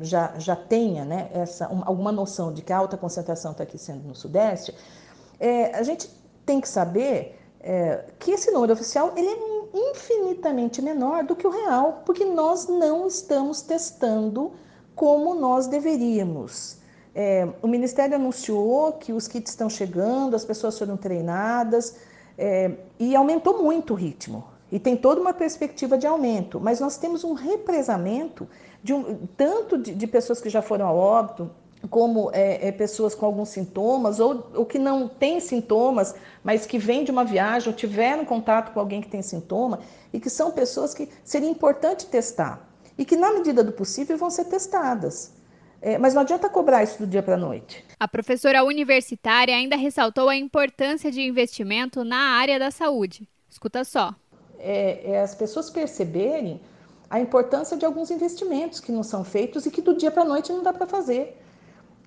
já, 0.00 0.34
já 0.36 0.56
tenha 0.56 1.04
né, 1.04 1.30
essa, 1.32 1.68
uma, 1.68 1.86
alguma 1.86 2.10
noção 2.10 2.52
de 2.52 2.62
que 2.62 2.72
a 2.72 2.78
alta 2.78 2.96
concentração 2.96 3.52
está 3.52 3.62
aqui 3.62 3.78
sendo 3.78 4.08
no 4.08 4.14
Sudeste, 4.16 4.74
é, 5.38 5.76
a 5.76 5.82
gente 5.84 6.10
tem 6.44 6.60
que 6.60 6.68
saber 6.68 7.40
é, 7.66 8.04
que 8.18 8.30
esse 8.30 8.50
número 8.50 8.74
oficial 8.74 9.14
ele 9.16 9.26
é 9.26 9.90
infinitamente 9.90 10.82
menor 10.82 11.24
do 11.24 11.34
que 11.34 11.46
o 11.46 11.50
real, 11.50 12.02
porque 12.04 12.22
nós 12.22 12.68
não 12.68 13.06
estamos 13.06 13.62
testando 13.62 14.52
como 14.94 15.34
nós 15.34 15.66
deveríamos. 15.66 16.76
É, 17.14 17.48
o 17.62 17.66
Ministério 17.66 18.16
anunciou 18.16 18.92
que 18.92 19.14
os 19.14 19.26
kits 19.26 19.50
estão 19.50 19.70
chegando, 19.70 20.36
as 20.36 20.44
pessoas 20.44 20.78
foram 20.78 20.96
treinadas 20.96 21.96
é, 22.36 22.72
e 22.98 23.16
aumentou 23.16 23.62
muito 23.62 23.94
o 23.94 23.96
ritmo. 23.96 24.44
E 24.70 24.78
tem 24.78 24.94
toda 24.94 25.20
uma 25.20 25.32
perspectiva 25.32 25.96
de 25.96 26.06
aumento, 26.06 26.60
mas 26.60 26.80
nós 26.80 26.98
temos 26.98 27.24
um 27.24 27.32
represamento 27.32 28.46
de 28.82 28.92
um, 28.92 29.26
tanto 29.36 29.78
de, 29.78 29.94
de 29.94 30.06
pessoas 30.06 30.40
que 30.40 30.50
já 30.50 30.60
foram 30.60 30.86
a 30.86 30.92
óbito, 30.92 31.50
como 31.88 32.30
é, 32.32 32.68
é, 32.68 32.72
pessoas 32.72 33.14
com 33.14 33.26
alguns 33.26 33.50
sintomas 33.50 34.20
ou, 34.20 34.50
ou 34.54 34.64
que 34.64 34.78
não 34.78 35.08
têm 35.08 35.40
sintomas, 35.40 36.14
mas 36.42 36.66
que 36.66 36.78
vêm 36.78 37.04
de 37.04 37.10
uma 37.10 37.24
viagem 37.24 37.68
ou 37.68 37.74
tiveram 37.74 38.24
contato 38.24 38.72
com 38.72 38.80
alguém 38.80 39.00
que 39.00 39.08
tem 39.08 39.22
sintoma 39.22 39.80
e 40.12 40.18
que 40.18 40.30
são 40.30 40.50
pessoas 40.50 40.94
que 40.94 41.08
seria 41.22 41.48
importante 41.48 42.06
testar 42.06 42.68
e 42.96 43.04
que, 43.04 43.16
na 43.16 43.32
medida 43.32 43.62
do 43.62 43.72
possível, 43.72 44.16
vão 44.16 44.30
ser 44.30 44.44
testadas. 44.44 45.32
É, 45.82 45.98
mas 45.98 46.14
não 46.14 46.22
adianta 46.22 46.48
cobrar 46.48 46.82
isso 46.82 46.98
do 46.98 47.06
dia 47.06 47.22
para 47.22 47.34
a 47.34 47.36
noite. 47.36 47.84
A 48.00 48.08
professora 48.08 48.64
universitária 48.64 49.54
ainda 49.54 49.76
ressaltou 49.76 50.30
a 50.30 50.36
importância 50.36 51.10
de 51.10 51.20
investimento 51.20 52.02
na 52.04 52.38
área 52.38 52.58
da 52.58 52.70
saúde. 52.70 53.28
Escuta 53.50 53.84
só. 53.84 54.14
É, 54.58 55.12
é 55.12 55.20
as 55.20 55.34
pessoas 55.34 55.68
perceberem 55.68 56.60
a 57.10 57.20
importância 57.20 57.76
de 57.76 57.84
alguns 57.84 58.10
investimentos 58.10 58.80
que 58.80 58.90
não 58.90 59.02
são 59.02 59.22
feitos 59.22 59.66
e 59.66 59.70
que 59.70 59.82
do 59.82 59.94
dia 59.94 60.10
para 60.10 60.22
a 60.22 60.24
noite 60.24 60.52
não 60.52 60.62
dá 60.62 60.72
para 60.72 60.86
fazer 60.86 61.36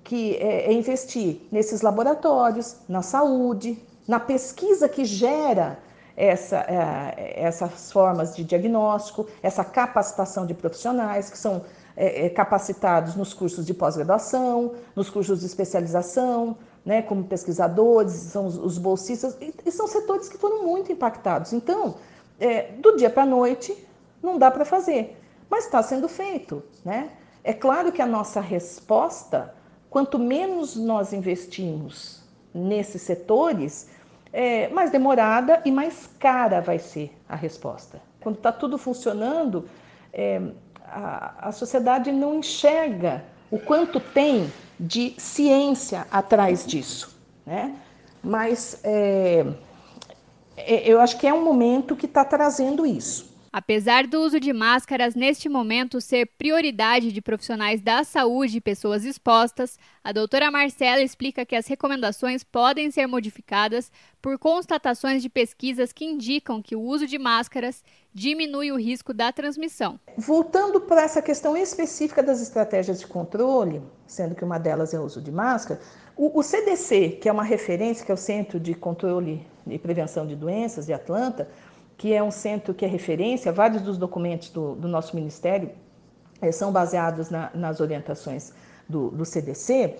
que 0.08 0.38
é, 0.38 0.68
é 0.68 0.74
investir 0.74 1.42
nesses 1.52 1.82
laboratórios, 1.82 2.78
na 2.88 3.02
saúde, 3.02 3.78
na 4.08 4.22
pesquisa 4.22 4.88
que 4.88 5.04
gera 5.04 5.78
essa, 6.16 6.60
é, 6.60 7.34
essas 7.44 7.92
formas 7.92 8.34
de 8.34 8.46
diagnóstico, 8.46 9.28
essa 9.44 9.66
capacitação 9.66 10.46
de 10.46 10.54
profissionais 10.54 11.30
que 11.30 11.38
são 11.38 11.66
é, 11.98 12.28
é 12.28 12.30
capacitados 12.30 13.16
nos 13.16 13.34
cursos 13.34 13.66
de 13.66 13.74
pós-graduação, 13.74 14.76
nos 14.96 15.10
cursos 15.10 15.42
de 15.42 15.46
especialização, 15.46 16.56
né, 16.86 17.02
como 17.02 17.26
pesquisadores, 17.26 18.14
são 18.14 18.46
os, 18.46 18.58
os 18.58 18.78
bolsistas, 18.78 19.36
e, 19.42 19.54
e, 19.66 19.72
são 19.74 19.88
setores 19.88 20.30
que 20.30 20.38
foram 20.38 20.64
muito 20.64 20.90
impactados. 20.90 21.52
Então, 21.52 21.96
é, 22.40 22.72
do 22.78 22.96
dia 22.96 23.10
para 23.10 23.24
a 23.24 23.26
noite, 23.26 23.76
não 24.24 24.40
dá 24.40 24.50
para 24.50 24.64
fazer, 24.64 25.20
mas 25.50 25.66
está 25.66 25.84
sendo 25.84 26.08
feito. 26.08 26.64
Né? 26.86 27.10
É 27.44 27.52
claro 27.52 27.92
que 27.92 28.02
a 28.02 28.06
nossa 28.06 28.40
resposta 28.40 29.54
Quanto 29.98 30.20
menos 30.20 30.76
nós 30.76 31.12
investimos 31.12 32.22
nesses 32.54 33.02
setores, 33.02 33.90
é, 34.32 34.68
mais 34.68 34.92
demorada 34.92 35.60
e 35.66 35.72
mais 35.72 36.08
cara 36.20 36.62
vai 36.62 36.78
ser 36.78 37.12
a 37.28 37.36
resposta. 37.36 38.00
Quando 38.20 38.36
está 38.36 38.52
tudo 38.52 38.78
funcionando, 38.78 39.68
é, 40.14 40.40
a, 40.86 41.48
a 41.48 41.52
sociedade 41.52 42.12
não 42.12 42.36
enxerga 42.36 43.24
o 43.50 43.58
quanto 43.58 44.00
tem 44.00 44.54
de 44.80 45.16
ciência 45.18 46.06
atrás 46.12 46.64
disso. 46.64 47.20
Né? 47.44 47.76
Mas 48.22 48.80
é, 48.84 49.48
é 50.58 50.88
eu 50.88 51.02
acho 51.02 51.18
que 51.18 51.26
é 51.26 51.34
um 51.34 51.44
momento 51.44 51.96
que 51.96 52.06
está 52.06 52.24
trazendo 52.24 52.86
isso. 52.86 53.27
Apesar 53.52 54.06
do 54.06 54.22
uso 54.22 54.40
de 54.40 54.52
máscaras 54.52 55.16
neste 55.16 55.48
momento 55.48 56.02
ser 56.02 56.26
prioridade 56.38 57.12
de 57.12 57.22
profissionais 57.22 57.82
da 57.82 58.04
saúde 58.04 58.58
e 58.58 58.62
pessoas 58.62 59.06
expostas, 59.06 59.80
a 60.04 60.12
doutora 60.12 60.52
Marcela 60.52 61.02
explica 61.02 61.46
que 61.46 61.56
as 61.56 61.68
recomendações 61.68 62.44
podem 62.44 62.92
ser 62.92 63.08
modificadas 63.08 63.92
por 64.22 64.38
constatações 64.38 65.22
de 65.22 65.30
pesquisas 65.30 65.92
que 65.94 66.06
indicam 66.06 66.62
que 66.62 66.76
o 66.76 66.82
uso 66.82 67.08
de 67.08 67.18
máscaras 67.18 67.84
diminui 68.14 68.72
o 68.72 68.78
risco 68.78 69.14
da 69.14 69.32
transmissão. 69.32 70.00
Voltando 70.18 70.82
para 70.82 71.04
essa 71.04 71.22
questão 71.22 71.56
específica 71.56 72.24
das 72.24 72.42
estratégias 72.42 73.00
de 73.00 73.08
controle, 73.08 73.82
sendo 74.06 74.36
que 74.36 74.44
uma 74.44 74.58
delas 74.58 74.94
é 74.94 75.00
o 75.00 75.04
uso 75.04 75.22
de 75.22 75.32
máscara, 75.32 75.80
o, 76.16 76.40
o 76.40 76.44
CDC, 76.44 77.20
que 77.22 77.30
é 77.30 77.32
uma 77.32 77.44
referência, 77.44 78.06
que 78.06 78.12
é 78.12 78.16
o 78.16 78.18
Centro 78.18 78.60
de 78.60 78.74
Controle 78.74 79.46
e 79.68 79.78
Prevenção 79.78 80.26
de 80.26 80.36
Doenças 80.36 80.88
de 80.88 80.94
Atlanta, 80.94 81.48
que 81.98 82.14
é 82.14 82.22
um 82.22 82.32
centro 82.32 82.74
que 82.74 82.86
é 82.86 82.88
referência, 82.88 83.52
vários 83.52 83.82
dos 83.82 83.98
documentos 83.98 84.50
do, 84.50 84.76
do 84.76 84.88
nosso 84.88 85.16
ministério 85.16 85.72
é, 86.40 86.52
são 86.52 86.72
baseados 86.72 87.30
na, 87.30 87.50
nas 87.54 87.80
orientações 87.80 88.54
do, 88.88 89.10
do 89.10 89.26
CDC, 89.26 89.98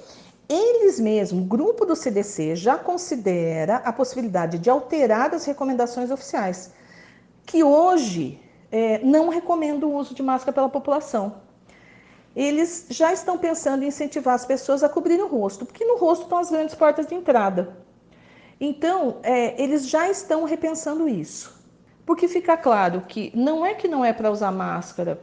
eles 0.48 1.00
mesmos, 1.00 1.44
o 1.44 1.46
grupo 1.46 1.86
do 1.86 1.96
CDC, 1.96 2.56
já 2.56 2.78
considera 2.78 3.78
a 3.78 3.92
possibilidade 3.92 4.58
de 4.58 4.70
alterar 4.70 5.34
as 5.34 5.44
recomendações 5.46 6.10
oficiais, 6.10 6.72
que 7.46 7.64
hoje 7.64 8.40
é, 8.72 9.00
não 9.00 9.28
recomendam 9.28 9.90
o 9.90 9.96
uso 9.96 10.14
de 10.14 10.24
máscara 10.24 10.54
pela 10.54 10.70
população. 10.70 11.36
Eles 12.34 12.86
já 12.90 13.12
estão 13.12 13.38
pensando 13.38 13.84
em 13.84 13.88
incentivar 13.88 14.36
as 14.36 14.46
pessoas 14.46 14.84
a 14.84 14.90
cobrir 14.90 15.20
o 15.20 15.28
rosto, 15.28 15.66
porque 15.66 15.84
no 15.84 15.98
rosto 15.98 16.24
estão 16.24 16.38
as 16.38 16.50
grandes 16.50 16.76
portas 16.76 17.08
de 17.08 17.16
entrada. 17.16 17.76
Então, 18.60 19.18
é, 19.24 19.62
eles 19.62 19.90
já 19.90 20.10
estão 20.10 20.46
repensando 20.46 21.10
isso. 21.10 21.57
Porque 22.08 22.30
fica 22.30 22.56
claro 22.56 23.04
que 23.06 23.34
não 23.36 23.66
é 23.66 23.74
que 23.74 23.86
não 23.86 24.04
é 24.04 24.14
para 24.14 24.32
usar 24.32 24.50
máscara 24.50 25.20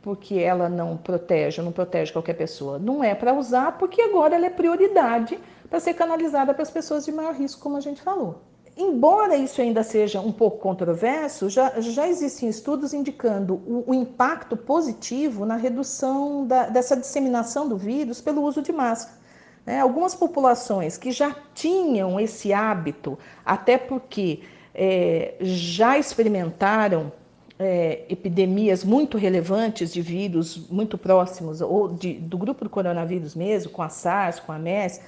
porque 0.00 0.36
ela 0.36 0.68
não 0.68 0.96
protege, 0.96 1.60
não 1.60 1.72
protege 1.72 2.12
qualquer 2.12 2.34
pessoa. 2.34 2.78
Não 2.78 3.02
é 3.02 3.12
para 3.12 3.34
usar 3.34 3.76
porque 3.76 4.00
agora 4.00 4.36
ela 4.36 4.46
é 4.46 4.50
prioridade 4.50 5.36
para 5.68 5.80
ser 5.80 5.94
canalizada 5.94 6.54
para 6.54 6.62
as 6.62 6.70
pessoas 6.70 7.04
de 7.04 7.10
maior 7.10 7.34
risco, 7.34 7.60
como 7.60 7.76
a 7.76 7.80
gente 7.80 8.00
falou. 8.00 8.40
Embora 8.76 9.36
isso 9.36 9.60
ainda 9.60 9.82
seja 9.82 10.20
um 10.20 10.30
pouco 10.30 10.58
controverso, 10.58 11.50
já, 11.50 11.80
já 11.80 12.06
existem 12.06 12.48
estudos 12.48 12.94
indicando 12.94 13.54
o, 13.54 13.82
o 13.88 13.92
impacto 13.92 14.56
positivo 14.56 15.44
na 15.44 15.56
redução 15.56 16.46
da, 16.46 16.68
dessa 16.68 16.96
disseminação 16.96 17.68
do 17.68 17.76
vírus 17.76 18.20
pelo 18.20 18.42
uso 18.42 18.62
de 18.62 18.70
máscara. 18.70 19.18
Né? 19.66 19.80
Algumas 19.80 20.14
populações 20.14 20.96
que 20.96 21.10
já 21.10 21.34
tinham 21.52 22.20
esse 22.20 22.52
hábito, 22.52 23.18
até 23.44 23.76
porque 23.76 24.42
é, 24.74 25.34
já 25.40 25.98
experimentaram 25.98 27.12
é, 27.58 28.04
epidemias 28.08 28.84
muito 28.84 29.18
relevantes 29.18 29.92
de 29.92 30.00
vírus 30.00 30.68
muito 30.70 30.96
próximos, 30.96 31.60
ou 31.60 31.88
de, 31.88 32.14
do 32.14 32.38
grupo 32.38 32.64
do 32.64 32.70
coronavírus 32.70 33.34
mesmo, 33.34 33.72
com 33.72 33.82
a 33.82 33.88
SARS, 33.88 34.38
com 34.38 34.52
a 34.52 34.58
MERS, 34.58 35.00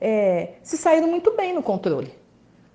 é, 0.00 0.54
se 0.62 0.76
saíram 0.76 1.08
muito 1.08 1.36
bem 1.36 1.54
no 1.54 1.62
controle, 1.62 2.14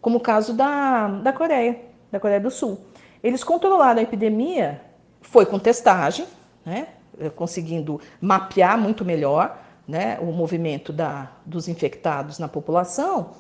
como 0.01 0.17
o 0.17 0.21
caso 0.21 0.53
da, 0.53 1.07
da 1.07 1.33
Coreia, 1.33 1.79
da 2.11 2.19
Coreia 2.19 2.39
do 2.39 2.51
Sul. 2.51 2.79
Eles 3.23 3.43
controlaram 3.43 3.99
a 3.99 4.03
epidemia, 4.03 4.81
foi 5.21 5.45
com 5.45 5.57
testagem, 5.57 6.27
né, 6.65 6.87
conseguindo 7.35 7.99
mapear 8.19 8.77
muito 8.77 9.05
melhor 9.05 9.59
né, 9.87 10.17
o 10.19 10.25
movimento 10.25 10.93
da, 10.93 11.31
dos 11.45 11.67
infectados 11.67 12.39
na 12.39 12.47
população, 12.47 13.31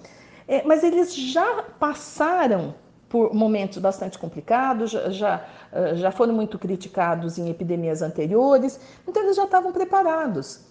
é, 0.47 0.63
mas 0.63 0.83
eles 0.83 1.15
já 1.15 1.63
passaram 1.79 2.73
por 3.13 3.31
momentos 3.31 3.77
bastante 3.77 4.17
complicados, 4.17 4.89
já, 4.89 5.09
já, 5.11 5.45
eh, 5.71 5.95
já 5.97 6.11
foram 6.11 6.33
muito 6.33 6.57
criticados 6.57 7.37
em 7.37 7.47
epidemias 7.47 8.01
anteriores, 8.01 8.79
então 9.07 9.21
eles 9.21 9.35
já 9.35 9.43
estavam 9.43 9.71
preparados. 9.71 10.61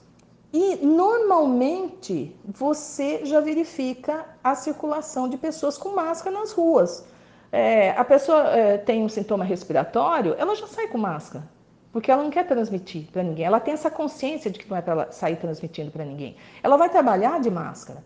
E 0.53 0.85
normalmente 0.85 2.35
você 2.45 3.25
já 3.25 3.39
verifica 3.39 4.27
a 4.43 4.57
circulação 4.57 5.29
de 5.29 5.37
pessoas 5.37 5.79
com 5.79 5.91
máscara 5.91 6.37
nas 6.37 6.51
ruas. 6.51 7.07
É, 7.53 7.91
a 7.93 8.05
pessoa 8.05 8.49
é, 8.49 8.77
tem 8.77 9.05
um 9.05 9.09
sintoma 9.09 9.45
respiratório, 9.45 10.35
ela 10.37 10.57
já 10.57 10.67
sai 10.67 10.89
com 10.89 10.99
máscara, 10.99 11.49
porque 11.93 12.11
ela 12.11 12.25
não 12.25 12.31
quer 12.31 12.45
transmitir 12.45 13.07
para 13.13 13.23
ninguém. 13.23 13.45
Ela 13.45 13.61
tem 13.61 13.73
essa 13.73 13.89
consciência 13.89 14.51
de 14.51 14.59
que 14.59 14.69
não 14.69 14.77
é 14.77 14.83
para 14.83 15.13
sair 15.13 15.37
transmitindo 15.37 15.93
para 15.93 16.05
ninguém. 16.05 16.35
Ela 16.61 16.77
vai 16.77 16.91
trabalhar 16.91 17.39
de 17.39 17.53
máscara. 17.53 18.03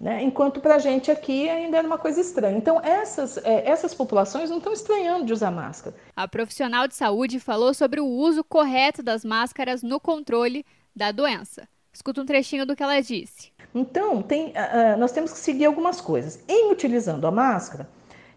Né? 0.00 0.22
Enquanto 0.22 0.60
para 0.60 0.74
a 0.74 0.78
gente 0.78 1.10
aqui 1.10 1.48
ainda 1.48 1.78
era 1.78 1.86
uma 1.86 1.98
coisa 1.98 2.20
estranha. 2.20 2.58
Então, 2.58 2.80
essas, 2.82 3.38
é, 3.38 3.68
essas 3.68 3.94
populações 3.94 4.50
não 4.50 4.58
estão 4.58 4.72
estranhando 4.72 5.24
de 5.24 5.32
usar 5.32 5.50
máscara. 5.50 5.96
A 6.16 6.28
profissional 6.28 6.86
de 6.86 6.94
saúde 6.94 7.40
falou 7.40 7.72
sobre 7.72 8.00
o 8.00 8.06
uso 8.06 8.44
correto 8.44 9.02
das 9.02 9.24
máscaras 9.24 9.82
no 9.82 10.00
controle 10.00 10.64
da 10.94 11.12
doença. 11.12 11.68
Escuta 11.92 12.20
um 12.20 12.26
trechinho 12.26 12.66
do 12.66 12.74
que 12.74 12.82
ela 12.82 13.00
disse. 13.00 13.52
Então, 13.72 14.20
tem, 14.20 14.48
uh, 14.48 14.98
nós 14.98 15.12
temos 15.12 15.32
que 15.32 15.38
seguir 15.38 15.64
algumas 15.64 16.00
coisas. 16.00 16.42
Em 16.48 16.70
utilizando 16.72 17.24
a 17.26 17.30
máscara, 17.30 17.88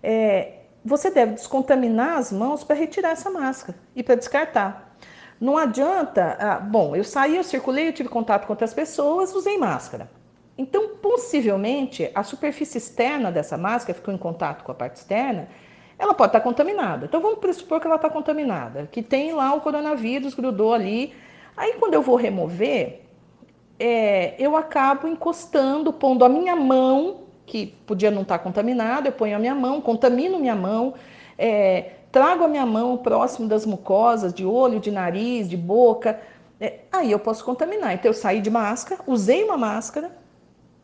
é, 0.01 0.59
você 0.85 1.09
deve 1.09 1.33
descontaminar 1.33 2.17
as 2.17 2.31
mãos 2.31 2.63
para 2.63 2.75
retirar 2.75 3.09
essa 3.09 3.29
máscara 3.29 3.77
e 3.95 4.03
para 4.03 4.15
descartar. 4.15 4.95
Não 5.39 5.57
adianta, 5.57 6.37
ah, 6.39 6.59
bom, 6.59 6.95
eu 6.95 7.03
saí, 7.03 7.35
eu 7.35 7.43
circulei, 7.43 7.87
eu 7.89 7.93
tive 7.93 8.09
contato 8.09 8.47
com 8.47 8.53
outras 8.53 8.73
pessoas, 8.73 9.33
usei 9.35 9.57
máscara. 9.57 10.09
Então, 10.57 10.95
possivelmente, 11.01 12.09
a 12.15 12.23
superfície 12.23 12.79
externa 12.79 13.31
dessa 13.31 13.57
máscara 13.57 13.93
ficou 13.93 14.13
em 14.13 14.17
contato 14.17 14.63
com 14.63 14.71
a 14.71 14.75
parte 14.75 14.95
externa, 14.95 15.47
ela 15.99 16.13
pode 16.13 16.29
estar 16.29 16.41
contaminada. 16.41 17.05
Então, 17.05 17.21
vamos 17.21 17.39
pressupor 17.39 17.79
que 17.79 17.85
ela 17.85 17.97
está 17.97 18.09
contaminada, 18.09 18.87
que 18.91 19.03
tem 19.03 19.33
lá 19.33 19.53
o 19.53 19.61
coronavírus, 19.61 20.33
grudou 20.33 20.73
ali. 20.73 21.13
Aí, 21.55 21.73
quando 21.73 21.93
eu 21.93 22.01
vou 22.01 22.15
remover, 22.15 23.01
é, 23.79 24.33
eu 24.39 24.55
acabo 24.55 25.07
encostando, 25.07 25.93
pondo 25.93 26.25
a 26.25 26.29
minha 26.29 26.55
mão, 26.55 27.21
que 27.45 27.67
podia 27.85 28.09
não 28.09 28.23
estar 28.23 28.39
contaminada, 28.39 29.07
eu 29.07 29.13
ponho 29.13 29.35
a 29.35 29.39
minha 29.39 29.55
mão, 29.55 29.79
contamino 29.79 30.39
minha 30.39 30.55
mão, 30.55 30.95
é, 31.37 31.91
trago 32.11 32.43
a 32.43 32.47
minha 32.47 32.65
mão 32.65 32.97
próximo 32.97 33.47
das 33.47 33.65
mucosas, 33.65 34.33
de 34.33 34.43
olho, 34.43 34.79
de 34.79 34.89
nariz, 34.89 35.47
de 35.47 35.55
boca, 35.55 36.19
é, 36.59 36.79
aí 36.91 37.11
eu 37.11 37.19
posso 37.19 37.45
contaminar. 37.45 37.93
Então 37.93 38.09
eu 38.09 38.13
saí 38.13 38.41
de 38.41 38.49
máscara, 38.49 39.01
usei 39.05 39.43
uma 39.43 39.55
máscara 39.55 40.11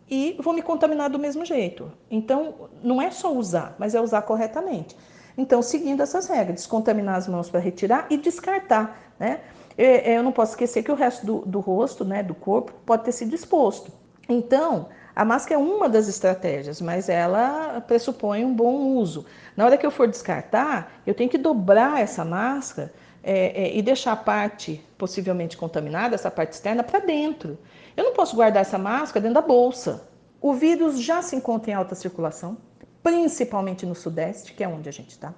e 0.09 0.37
vou 0.39 0.53
me 0.53 0.61
contaminar 0.61 1.09
do 1.09 1.19
mesmo 1.19 1.45
jeito. 1.45 1.91
Então 2.09 2.69
não 2.83 3.01
é 3.01 3.11
só 3.11 3.33
usar, 3.33 3.75
mas 3.77 3.95
é 3.95 4.01
usar 4.01 4.21
corretamente. 4.23 4.95
Então, 5.37 5.61
seguindo 5.61 6.03
essas 6.03 6.27
regras, 6.27 6.55
descontaminar 6.55 7.15
as 7.15 7.27
mãos 7.27 7.49
para 7.49 7.59
retirar 7.59 8.05
e 8.09 8.17
descartar, 8.17 9.13
né? 9.19 9.39
É, 9.75 10.11
é, 10.11 10.17
eu 10.17 10.23
não 10.23 10.31
posso 10.31 10.51
esquecer 10.51 10.83
que 10.83 10.91
o 10.91 10.95
resto 10.95 11.25
do, 11.25 11.39
do 11.39 11.59
rosto, 11.59 12.05
né, 12.05 12.21
do 12.21 12.35
corpo, 12.35 12.71
pode 12.85 13.03
ter 13.03 13.11
sido 13.11 13.33
exposto. 13.33 13.91
Então, 14.29 14.89
a 15.15 15.25
máscara 15.25 15.59
é 15.59 15.63
uma 15.63 15.89
das 15.89 16.07
estratégias, 16.07 16.79
mas 16.79 17.09
ela 17.09 17.81
pressupõe 17.81 18.45
um 18.45 18.53
bom 18.53 18.97
uso. 18.97 19.25
Na 19.55 19.65
hora 19.65 19.77
que 19.77 19.85
eu 19.85 19.91
for 19.91 20.07
descartar, 20.07 20.91
eu 21.05 21.13
tenho 21.13 21.29
que 21.29 21.37
dobrar 21.37 22.01
essa 22.01 22.23
máscara 22.23 22.93
é, 23.23 23.63
é, 23.63 23.77
e 23.77 23.81
deixar 23.81 24.13
a 24.13 24.17
parte 24.17 24.83
possivelmente 24.97 25.57
contaminada, 25.57 26.15
essa 26.15 26.29
parte 26.29 26.53
externa, 26.53 26.83
para 26.83 26.99
dentro. 26.99 27.57
Eu 27.95 28.03
não 28.05 28.13
posso 28.13 28.35
guardar 28.35 28.61
essa 28.61 28.77
máscara 28.77 29.21
dentro 29.21 29.41
da 29.41 29.47
bolsa. 29.47 30.07
O 30.41 30.53
vírus 30.53 30.99
já 30.99 31.21
se 31.21 31.35
encontra 31.35 31.71
em 31.71 31.73
alta 31.73 31.95
circulação, 31.95 32.57
principalmente 33.01 33.85
no 33.85 33.95
Sudeste, 33.95 34.53
que 34.53 34.63
é 34.63 34.67
onde 34.67 34.89
a 34.89 34.91
gente 34.91 35.11
está. 35.11 35.33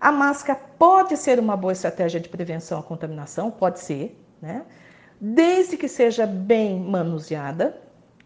A 0.00 0.12
máscara 0.12 0.58
pode 0.78 1.16
ser 1.16 1.38
uma 1.38 1.56
boa 1.56 1.72
estratégia 1.72 2.20
de 2.20 2.28
prevenção 2.28 2.78
à 2.78 2.82
contaminação, 2.82 3.50
pode 3.50 3.80
ser, 3.80 4.20
né? 4.40 4.64
Desde 5.20 5.76
que 5.76 5.88
seja 5.88 6.26
bem 6.26 6.78
manuseada. 6.78 7.76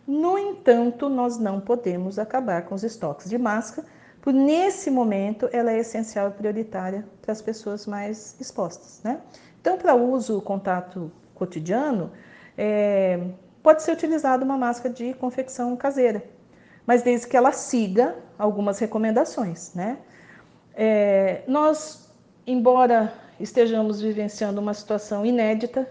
No 0.07 0.37
entanto, 0.37 1.09
nós 1.09 1.39
não 1.39 1.61
podemos 1.61 2.19
acabar 2.19 2.63
com 2.67 2.75
os 2.75 2.83
estoques 2.83 3.31
de 3.31 3.39
máscara, 3.39 3.87
por 4.21 4.33
nesse 4.33 4.91
momento 4.91 5.49
ela 5.53 5.73
é 5.73 5.79
essencial 5.79 6.29
e 6.29 6.33
prioritária 6.33 7.07
para 7.23 7.33
as 7.33 7.41
pessoas 7.41 7.87
mais 7.87 8.37
expostas, 8.41 9.01
né? 9.03 9.21
Então, 9.61 9.79
para 9.79 9.95
uso, 9.95 10.41
contato 10.43 11.11
cotidiano, 11.35 12.11
é, 12.57 13.21
pode 13.63 13.83
ser 13.83 13.93
utilizada 13.93 14.45
uma 14.45 14.57
máscara 14.59 14.93
de 14.93 15.15
confecção 15.15 15.77
caseira, 15.77 16.23
mas 16.87 17.03
desde 17.03 17.27
que 17.27 17.37
ela 17.37 17.53
siga 17.53 18.17
algumas 18.39 18.79
recomendações, 18.79 19.73
né? 19.75 19.99
É, 20.75 21.43
nós, 21.47 22.11
embora 22.47 23.13
estejamos 23.39 24.01
vivenciando 24.01 24.61
uma 24.61 24.73
situação 24.73 25.25
inédita, 25.27 25.89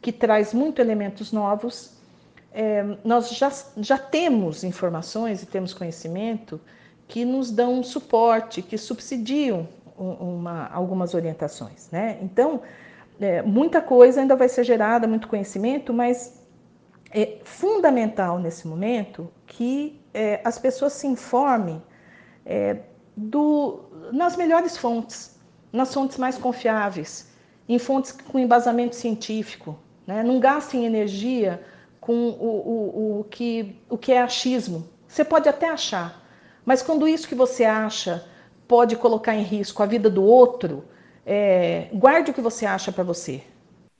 que 0.00 0.10
traz 0.10 0.54
muito 0.54 0.80
elementos 0.80 1.30
novos, 1.30 1.92
é, 2.52 2.82
nós 3.04 3.30
já, 3.30 3.52
já 3.76 3.98
temos 3.98 4.64
informações 4.64 5.42
e 5.42 5.46
temos 5.46 5.72
conhecimento 5.72 6.60
que 7.06 7.24
nos 7.24 7.50
dão 7.50 7.82
suporte, 7.82 8.62
que 8.62 8.78
subsidiam 8.78 9.68
uma, 9.96 10.68
algumas 10.68 11.14
orientações. 11.14 11.88
Né? 11.90 12.18
Então, 12.22 12.62
é, 13.20 13.42
muita 13.42 13.82
coisa 13.82 14.20
ainda 14.20 14.34
vai 14.34 14.48
ser 14.48 14.64
gerada, 14.64 15.06
muito 15.06 15.28
conhecimento, 15.28 15.92
mas 15.92 16.40
é 17.10 17.38
fundamental 17.44 18.38
nesse 18.38 18.66
momento 18.66 19.30
que 19.46 20.00
é, 20.14 20.40
as 20.44 20.58
pessoas 20.58 20.94
se 20.94 21.06
informem 21.06 21.82
é, 22.46 22.78
do, 23.16 23.80
nas 24.12 24.36
melhores 24.36 24.76
fontes, 24.76 25.38
nas 25.72 25.92
fontes 25.92 26.16
mais 26.16 26.38
confiáveis, 26.38 27.28
em 27.68 27.78
fontes 27.78 28.12
com 28.12 28.38
embasamento 28.38 28.96
científico. 28.96 29.78
Né? 30.06 30.22
Não 30.22 30.40
gastem 30.40 30.86
energia 30.86 31.62
com 32.00 32.14
o, 32.14 33.18
o, 33.18 33.20
o, 33.20 33.24
que, 33.24 33.76
o 33.88 33.98
que 33.98 34.12
é 34.12 34.22
achismo. 34.22 34.88
Você 35.06 35.24
pode 35.24 35.48
até 35.48 35.68
achar, 35.68 36.24
mas 36.64 36.82
quando 36.82 37.06
isso 37.06 37.28
que 37.28 37.34
você 37.34 37.64
acha 37.64 38.24
pode 38.66 38.96
colocar 38.96 39.34
em 39.34 39.42
risco 39.42 39.82
a 39.82 39.86
vida 39.86 40.08
do 40.08 40.24
outro, 40.24 40.84
é, 41.32 41.88
guarde 41.92 42.32
o 42.32 42.34
que 42.34 42.40
você 42.40 42.66
acha 42.66 42.90
para 42.90 43.04
você. 43.04 43.40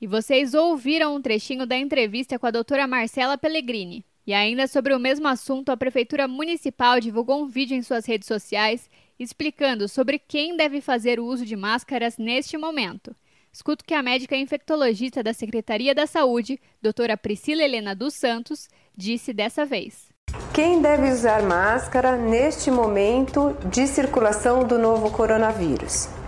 E 0.01 0.07
vocês 0.07 0.53
ouviram 0.53 1.15
um 1.15 1.23
trechinho 1.23 1.65
da 1.65 1.77
entrevista 1.77 2.41
com 2.41 2.47
a 2.47 2.51
doutora 2.51 2.89
Marcela 2.89 3.39
Pellegrini. 3.39 4.05
E 4.27 4.35
ainda 4.35 4.67
sobre 4.67 4.95
o 4.95 4.99
mesmo 4.99 5.29
assunto, 5.29 5.71
a 5.71 5.77
Prefeitura 5.77 6.27
Municipal 6.27 6.99
divulgou 6.99 7.43
um 7.43 7.47
vídeo 7.47 7.77
em 7.77 7.83
suas 7.83 8.05
redes 8.05 8.27
sociais 8.27 8.91
explicando 9.19 9.87
sobre 9.87 10.19
quem 10.19 10.57
deve 10.57 10.81
fazer 10.81 11.21
o 11.21 11.27
uso 11.27 11.45
de 11.45 11.55
máscaras 11.55 12.19
neste 12.19 12.59
momento. 12.59 13.15
Escuto 13.53 13.85
que 13.85 13.95
a 13.95 14.03
médica 14.03 14.35
infectologista 14.35 15.23
da 15.23 15.33
Secretaria 15.33 15.95
da 15.95 16.07
Saúde, 16.07 16.59
doutora 16.83 17.17
Priscila 17.17 17.63
Helena 17.63 17.95
dos 17.95 18.15
Santos, 18.15 18.69
disse 18.97 19.33
dessa 19.33 19.65
vez. 19.65 20.09
Quem 20.55 20.81
deve 20.81 21.11
usar 21.11 21.43
máscara 21.43 22.17
neste 22.17 22.71
momento 22.71 23.57
de 23.69 23.87
circulação 23.87 24.65
do 24.65 24.79
novo 24.79 25.11
coronavírus? 25.11 26.20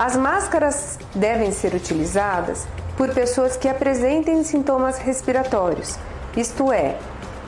As 0.00 0.16
máscaras 0.16 0.96
devem 1.12 1.50
ser 1.50 1.74
utilizadas 1.74 2.68
por 2.96 3.12
pessoas 3.12 3.56
que 3.56 3.68
apresentem 3.68 4.44
sintomas 4.44 4.96
respiratórios, 4.98 5.98
isto 6.36 6.72
é, 6.72 6.96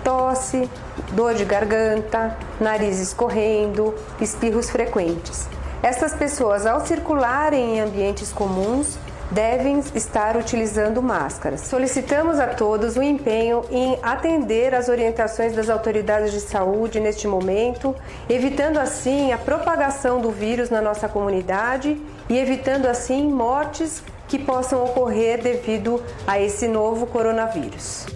tosse, 0.02 0.68
dor 1.12 1.34
de 1.34 1.44
garganta, 1.44 2.36
nariz 2.60 2.98
escorrendo, 2.98 3.94
espirros 4.20 4.68
frequentes. 4.68 5.48
Essas 5.80 6.12
pessoas, 6.12 6.66
ao 6.66 6.84
circularem 6.84 7.76
em 7.76 7.80
ambientes 7.82 8.32
comuns, 8.32 8.98
devem 9.30 9.78
estar 9.94 10.36
utilizando 10.36 11.02
máscaras. 11.02 11.62
Solicitamos 11.62 12.38
a 12.38 12.48
todos 12.48 12.96
o 12.96 13.02
empenho 13.02 13.64
em 13.70 13.98
atender 14.02 14.74
às 14.74 14.88
orientações 14.88 15.54
das 15.54 15.68
autoridades 15.68 16.32
de 16.32 16.40
saúde 16.40 16.98
neste 16.98 17.28
momento, 17.28 17.94
evitando 18.28 18.78
assim 18.78 19.32
a 19.32 19.38
propagação 19.38 20.20
do 20.20 20.30
vírus 20.30 20.70
na 20.70 20.82
nossa 20.82 21.08
comunidade 21.08 22.00
e 22.28 22.36
evitando 22.36 22.86
assim 22.86 23.30
mortes 23.30 24.02
que 24.28 24.38
possam 24.38 24.84
ocorrer 24.84 25.42
devido 25.42 26.02
a 26.26 26.40
esse 26.40 26.68
novo 26.68 27.06
coronavírus. 27.06 28.06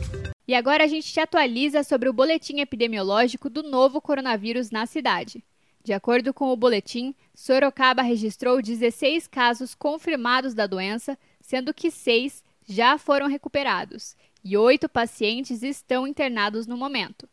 E 0.46 0.54
agora 0.54 0.84
a 0.84 0.86
gente 0.86 1.10
te 1.12 1.20
atualiza 1.20 1.82
sobre 1.82 2.08
o 2.08 2.12
boletim 2.12 2.60
epidemiológico 2.60 3.48
do 3.48 3.62
novo 3.62 4.00
coronavírus 4.00 4.70
na 4.70 4.84
cidade. 4.84 5.42
De 5.84 5.92
acordo 5.92 6.32
com 6.32 6.50
o 6.50 6.56
boletim, 6.56 7.14
Sorocaba 7.34 8.02
registrou 8.02 8.62
16 8.62 9.28
casos 9.28 9.74
confirmados 9.74 10.54
da 10.54 10.66
doença, 10.66 11.18
sendo 11.40 11.74
que 11.74 11.90
seis 11.90 12.42
já 12.66 12.96
foram 12.96 13.28
recuperados 13.28 14.16
e 14.42 14.56
oito 14.56 14.88
pacientes 14.88 15.62
estão 15.62 16.06
internados 16.06 16.66
no 16.66 16.76
momento. 16.76 17.28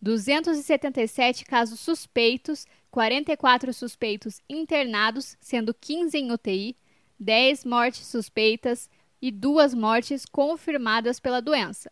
277 0.00 1.44
casos 1.44 1.80
suspeitos, 1.80 2.64
44 2.90 3.72
suspeitos 3.74 4.40
internados, 4.48 5.36
sendo 5.40 5.74
15 5.74 6.16
em 6.16 6.30
UTI, 6.30 6.76
10 7.18 7.64
mortes 7.64 8.06
suspeitas 8.06 8.88
e 9.20 9.32
duas 9.32 9.74
mortes 9.74 10.24
confirmadas 10.24 11.18
pela 11.18 11.42
doença 11.42 11.90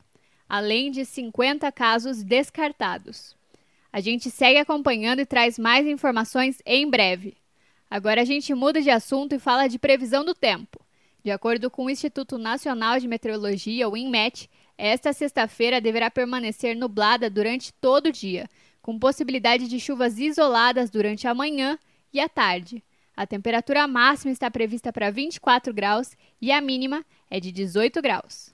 além 0.49 0.91
de 0.91 1.05
50 1.05 1.71
casos 1.73 2.23
descartados. 2.23 3.37
A 3.95 4.01
gente 4.01 4.29
segue 4.29 4.59
acompanhando 4.59 5.21
e 5.21 5.25
traz 5.25 5.57
mais 5.57 5.87
informações 5.87 6.61
em 6.67 6.91
breve. 6.91 7.37
Agora 7.89 8.23
a 8.23 8.25
gente 8.25 8.53
muda 8.53 8.83
de 8.83 8.91
assunto 8.91 9.37
e 9.37 9.39
fala 9.39 9.69
de 9.69 9.79
previsão 9.79 10.25
do 10.25 10.35
tempo. 10.35 10.81
De 11.23 11.31
acordo 11.31 11.71
com 11.71 11.85
o 11.85 11.91
Instituto 11.91 12.37
Nacional 12.37 12.99
de 12.99 13.07
Meteorologia, 13.07 13.89
o 13.89 13.97
INMET, 13.97 14.51
esta 14.77 15.13
sexta-feira 15.13 15.81
deverá 15.81 16.11
permanecer 16.11 16.75
nublada 16.75 17.31
durante 17.31 17.73
todo 17.75 18.07
o 18.07 18.13
dia, 18.13 18.51
com 18.83 18.99
possibilidade 18.99 19.69
de 19.69 19.79
chuvas 19.79 20.19
isoladas 20.19 20.91
durante 20.91 21.29
a 21.29 21.33
manhã 21.33 21.79
e 22.13 22.19
a 22.19 22.29
tarde. 22.29 22.83
A 23.17 23.25
temperatura 23.29 23.87
máxima 23.87 24.33
está 24.33 24.51
prevista 24.51 24.93
para 24.93 25.13
24 25.13 25.73
graus 25.73 26.17
e 26.43 26.51
a 26.51 26.61
mínima 26.61 27.07
é 27.31 27.39
de 27.39 27.53
18 27.53 28.03
graus. 28.03 28.54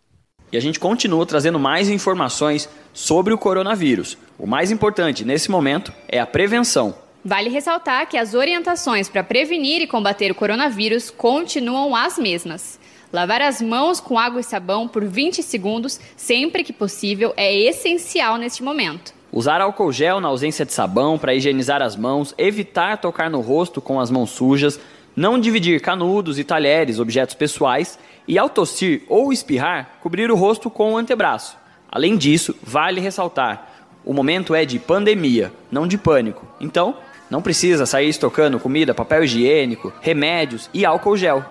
E 0.52 0.56
a 0.56 0.60
gente 0.60 0.80
continua 0.80 1.24
trazendo 1.24 1.58
mais 1.58 1.88
informações 1.88 2.68
sobre 2.92 3.32
o 3.32 3.38
coronavírus. 3.38 4.18
O 4.38 4.46
mais 4.46 4.70
importante 4.70 5.24
nesse 5.24 5.50
momento 5.50 5.92
é 6.08 6.18
a 6.18 6.26
prevenção. 6.26 6.94
Vale 7.24 7.50
ressaltar 7.50 8.08
que 8.08 8.16
as 8.16 8.34
orientações 8.34 9.08
para 9.08 9.22
prevenir 9.22 9.82
e 9.82 9.86
combater 9.86 10.30
o 10.32 10.34
coronavírus 10.34 11.10
continuam 11.10 11.94
as 11.94 12.18
mesmas. 12.18 12.80
Lavar 13.12 13.42
as 13.42 13.60
mãos 13.60 14.00
com 14.00 14.18
água 14.18 14.40
e 14.40 14.44
sabão 14.44 14.88
por 14.88 15.04
20 15.04 15.42
segundos, 15.42 16.00
sempre 16.16 16.64
que 16.64 16.72
possível, 16.72 17.34
é 17.36 17.54
essencial 17.54 18.36
neste 18.36 18.62
momento. 18.62 19.12
Usar 19.32 19.60
álcool 19.60 19.92
gel 19.92 20.20
na 20.20 20.28
ausência 20.28 20.64
de 20.64 20.72
sabão 20.72 21.18
para 21.18 21.34
higienizar 21.34 21.82
as 21.82 21.94
mãos, 21.94 22.34
evitar 22.38 22.98
tocar 22.98 23.28
no 23.28 23.40
rosto 23.40 23.80
com 23.80 24.00
as 24.00 24.10
mãos 24.10 24.30
sujas, 24.30 24.80
não 25.14 25.38
dividir 25.38 25.80
canudos 25.80 26.38
e 26.38 26.44
talheres, 26.44 26.98
objetos 26.98 27.34
pessoais, 27.34 27.98
e 28.26 28.38
ao 28.38 28.48
tossir 28.48 29.02
ou 29.08 29.32
espirrar, 29.32 29.98
cobrir 30.00 30.30
o 30.30 30.36
rosto 30.36 30.70
com 30.70 30.92
o 30.92 30.96
antebraço. 30.96 31.56
Além 31.90 32.16
disso, 32.16 32.54
vale 32.62 33.00
ressaltar: 33.00 33.68
o 34.04 34.12
momento 34.12 34.54
é 34.54 34.64
de 34.64 34.78
pandemia, 34.78 35.52
não 35.70 35.86
de 35.86 35.98
pânico. 35.98 36.46
Então, 36.60 36.96
não 37.30 37.42
precisa 37.42 37.86
sair 37.86 38.08
estocando 38.08 38.58
comida, 38.58 38.94
papel 38.94 39.24
higiênico, 39.24 39.92
remédios 40.00 40.68
e 40.72 40.84
álcool 40.84 41.16
gel. 41.16 41.44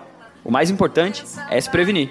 O 0.44 0.50
mais 0.50 0.70
importante 0.70 1.24
é 1.48 1.60
se 1.60 1.70
prevenir. 1.70 2.10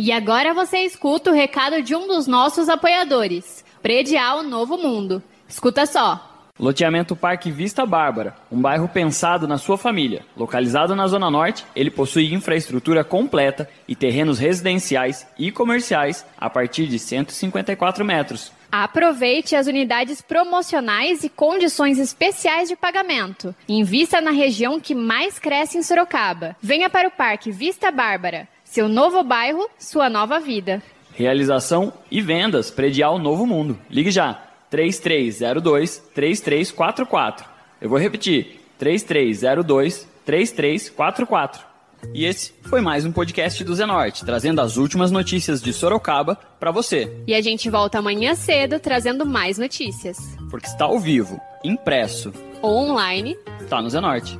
E 0.00 0.12
agora 0.12 0.54
você 0.54 0.78
escuta 0.84 1.28
o 1.28 1.34
recado 1.34 1.82
de 1.82 1.92
um 1.92 2.06
dos 2.06 2.28
nossos 2.28 2.68
apoiadores, 2.68 3.64
Predial 3.82 4.44
Novo 4.44 4.78
Mundo. 4.78 5.20
Escuta 5.48 5.86
só. 5.86 6.24
Loteamento 6.56 7.16
Parque 7.16 7.50
Vista 7.50 7.84
Bárbara, 7.84 8.36
um 8.50 8.60
bairro 8.60 8.88
pensado 8.88 9.48
na 9.48 9.58
sua 9.58 9.76
família. 9.76 10.24
Localizado 10.36 10.94
na 10.94 11.08
Zona 11.08 11.28
Norte, 11.28 11.66
ele 11.74 11.90
possui 11.90 12.32
infraestrutura 12.32 13.02
completa 13.02 13.68
e 13.88 13.96
terrenos 13.96 14.38
residenciais 14.38 15.26
e 15.36 15.50
comerciais 15.50 16.24
a 16.38 16.48
partir 16.48 16.86
de 16.86 17.00
154 17.00 18.04
metros. 18.04 18.52
Aproveite 18.70 19.56
as 19.56 19.66
unidades 19.66 20.20
promocionais 20.20 21.24
e 21.24 21.28
condições 21.28 21.98
especiais 21.98 22.68
de 22.68 22.76
pagamento. 22.76 23.52
Invista 23.68 24.20
na 24.20 24.30
região 24.30 24.78
que 24.78 24.94
mais 24.94 25.40
cresce 25.40 25.76
em 25.76 25.82
Sorocaba. 25.82 26.54
Venha 26.62 26.88
para 26.88 27.08
o 27.08 27.12
Parque 27.12 27.50
Vista 27.50 27.90
Bárbara. 27.90 28.46
Seu 28.78 28.88
novo 28.88 29.24
bairro, 29.24 29.68
sua 29.76 30.08
nova 30.08 30.38
vida. 30.38 30.80
Realização 31.12 31.92
e 32.08 32.22
vendas 32.22 32.70
Predial 32.70 33.18
Novo 33.18 33.44
Mundo. 33.44 33.76
Ligue 33.90 34.12
já 34.12 34.40
3302 34.70 35.98
3344. 36.14 37.44
Eu 37.80 37.88
vou 37.90 37.98
repetir 37.98 38.60
3302 38.78 40.06
3344. 40.24 41.66
E 42.14 42.24
esse 42.24 42.54
foi 42.62 42.80
mais 42.80 43.04
um 43.04 43.10
podcast 43.10 43.64
do 43.64 43.74
Zenorte, 43.74 44.24
trazendo 44.24 44.60
as 44.60 44.76
últimas 44.76 45.10
notícias 45.10 45.60
de 45.60 45.72
Sorocaba 45.72 46.36
para 46.60 46.70
você. 46.70 47.12
E 47.26 47.34
a 47.34 47.40
gente 47.40 47.68
volta 47.68 47.98
amanhã 47.98 48.36
cedo 48.36 48.78
trazendo 48.78 49.26
mais 49.26 49.58
notícias. 49.58 50.16
Porque 50.48 50.68
está 50.68 50.84
ao 50.84 51.00
vivo, 51.00 51.40
impresso 51.64 52.32
ou 52.62 52.76
online, 52.76 53.36
tá 53.68 53.82
no 53.82 53.90
Zenorte. 53.90 54.38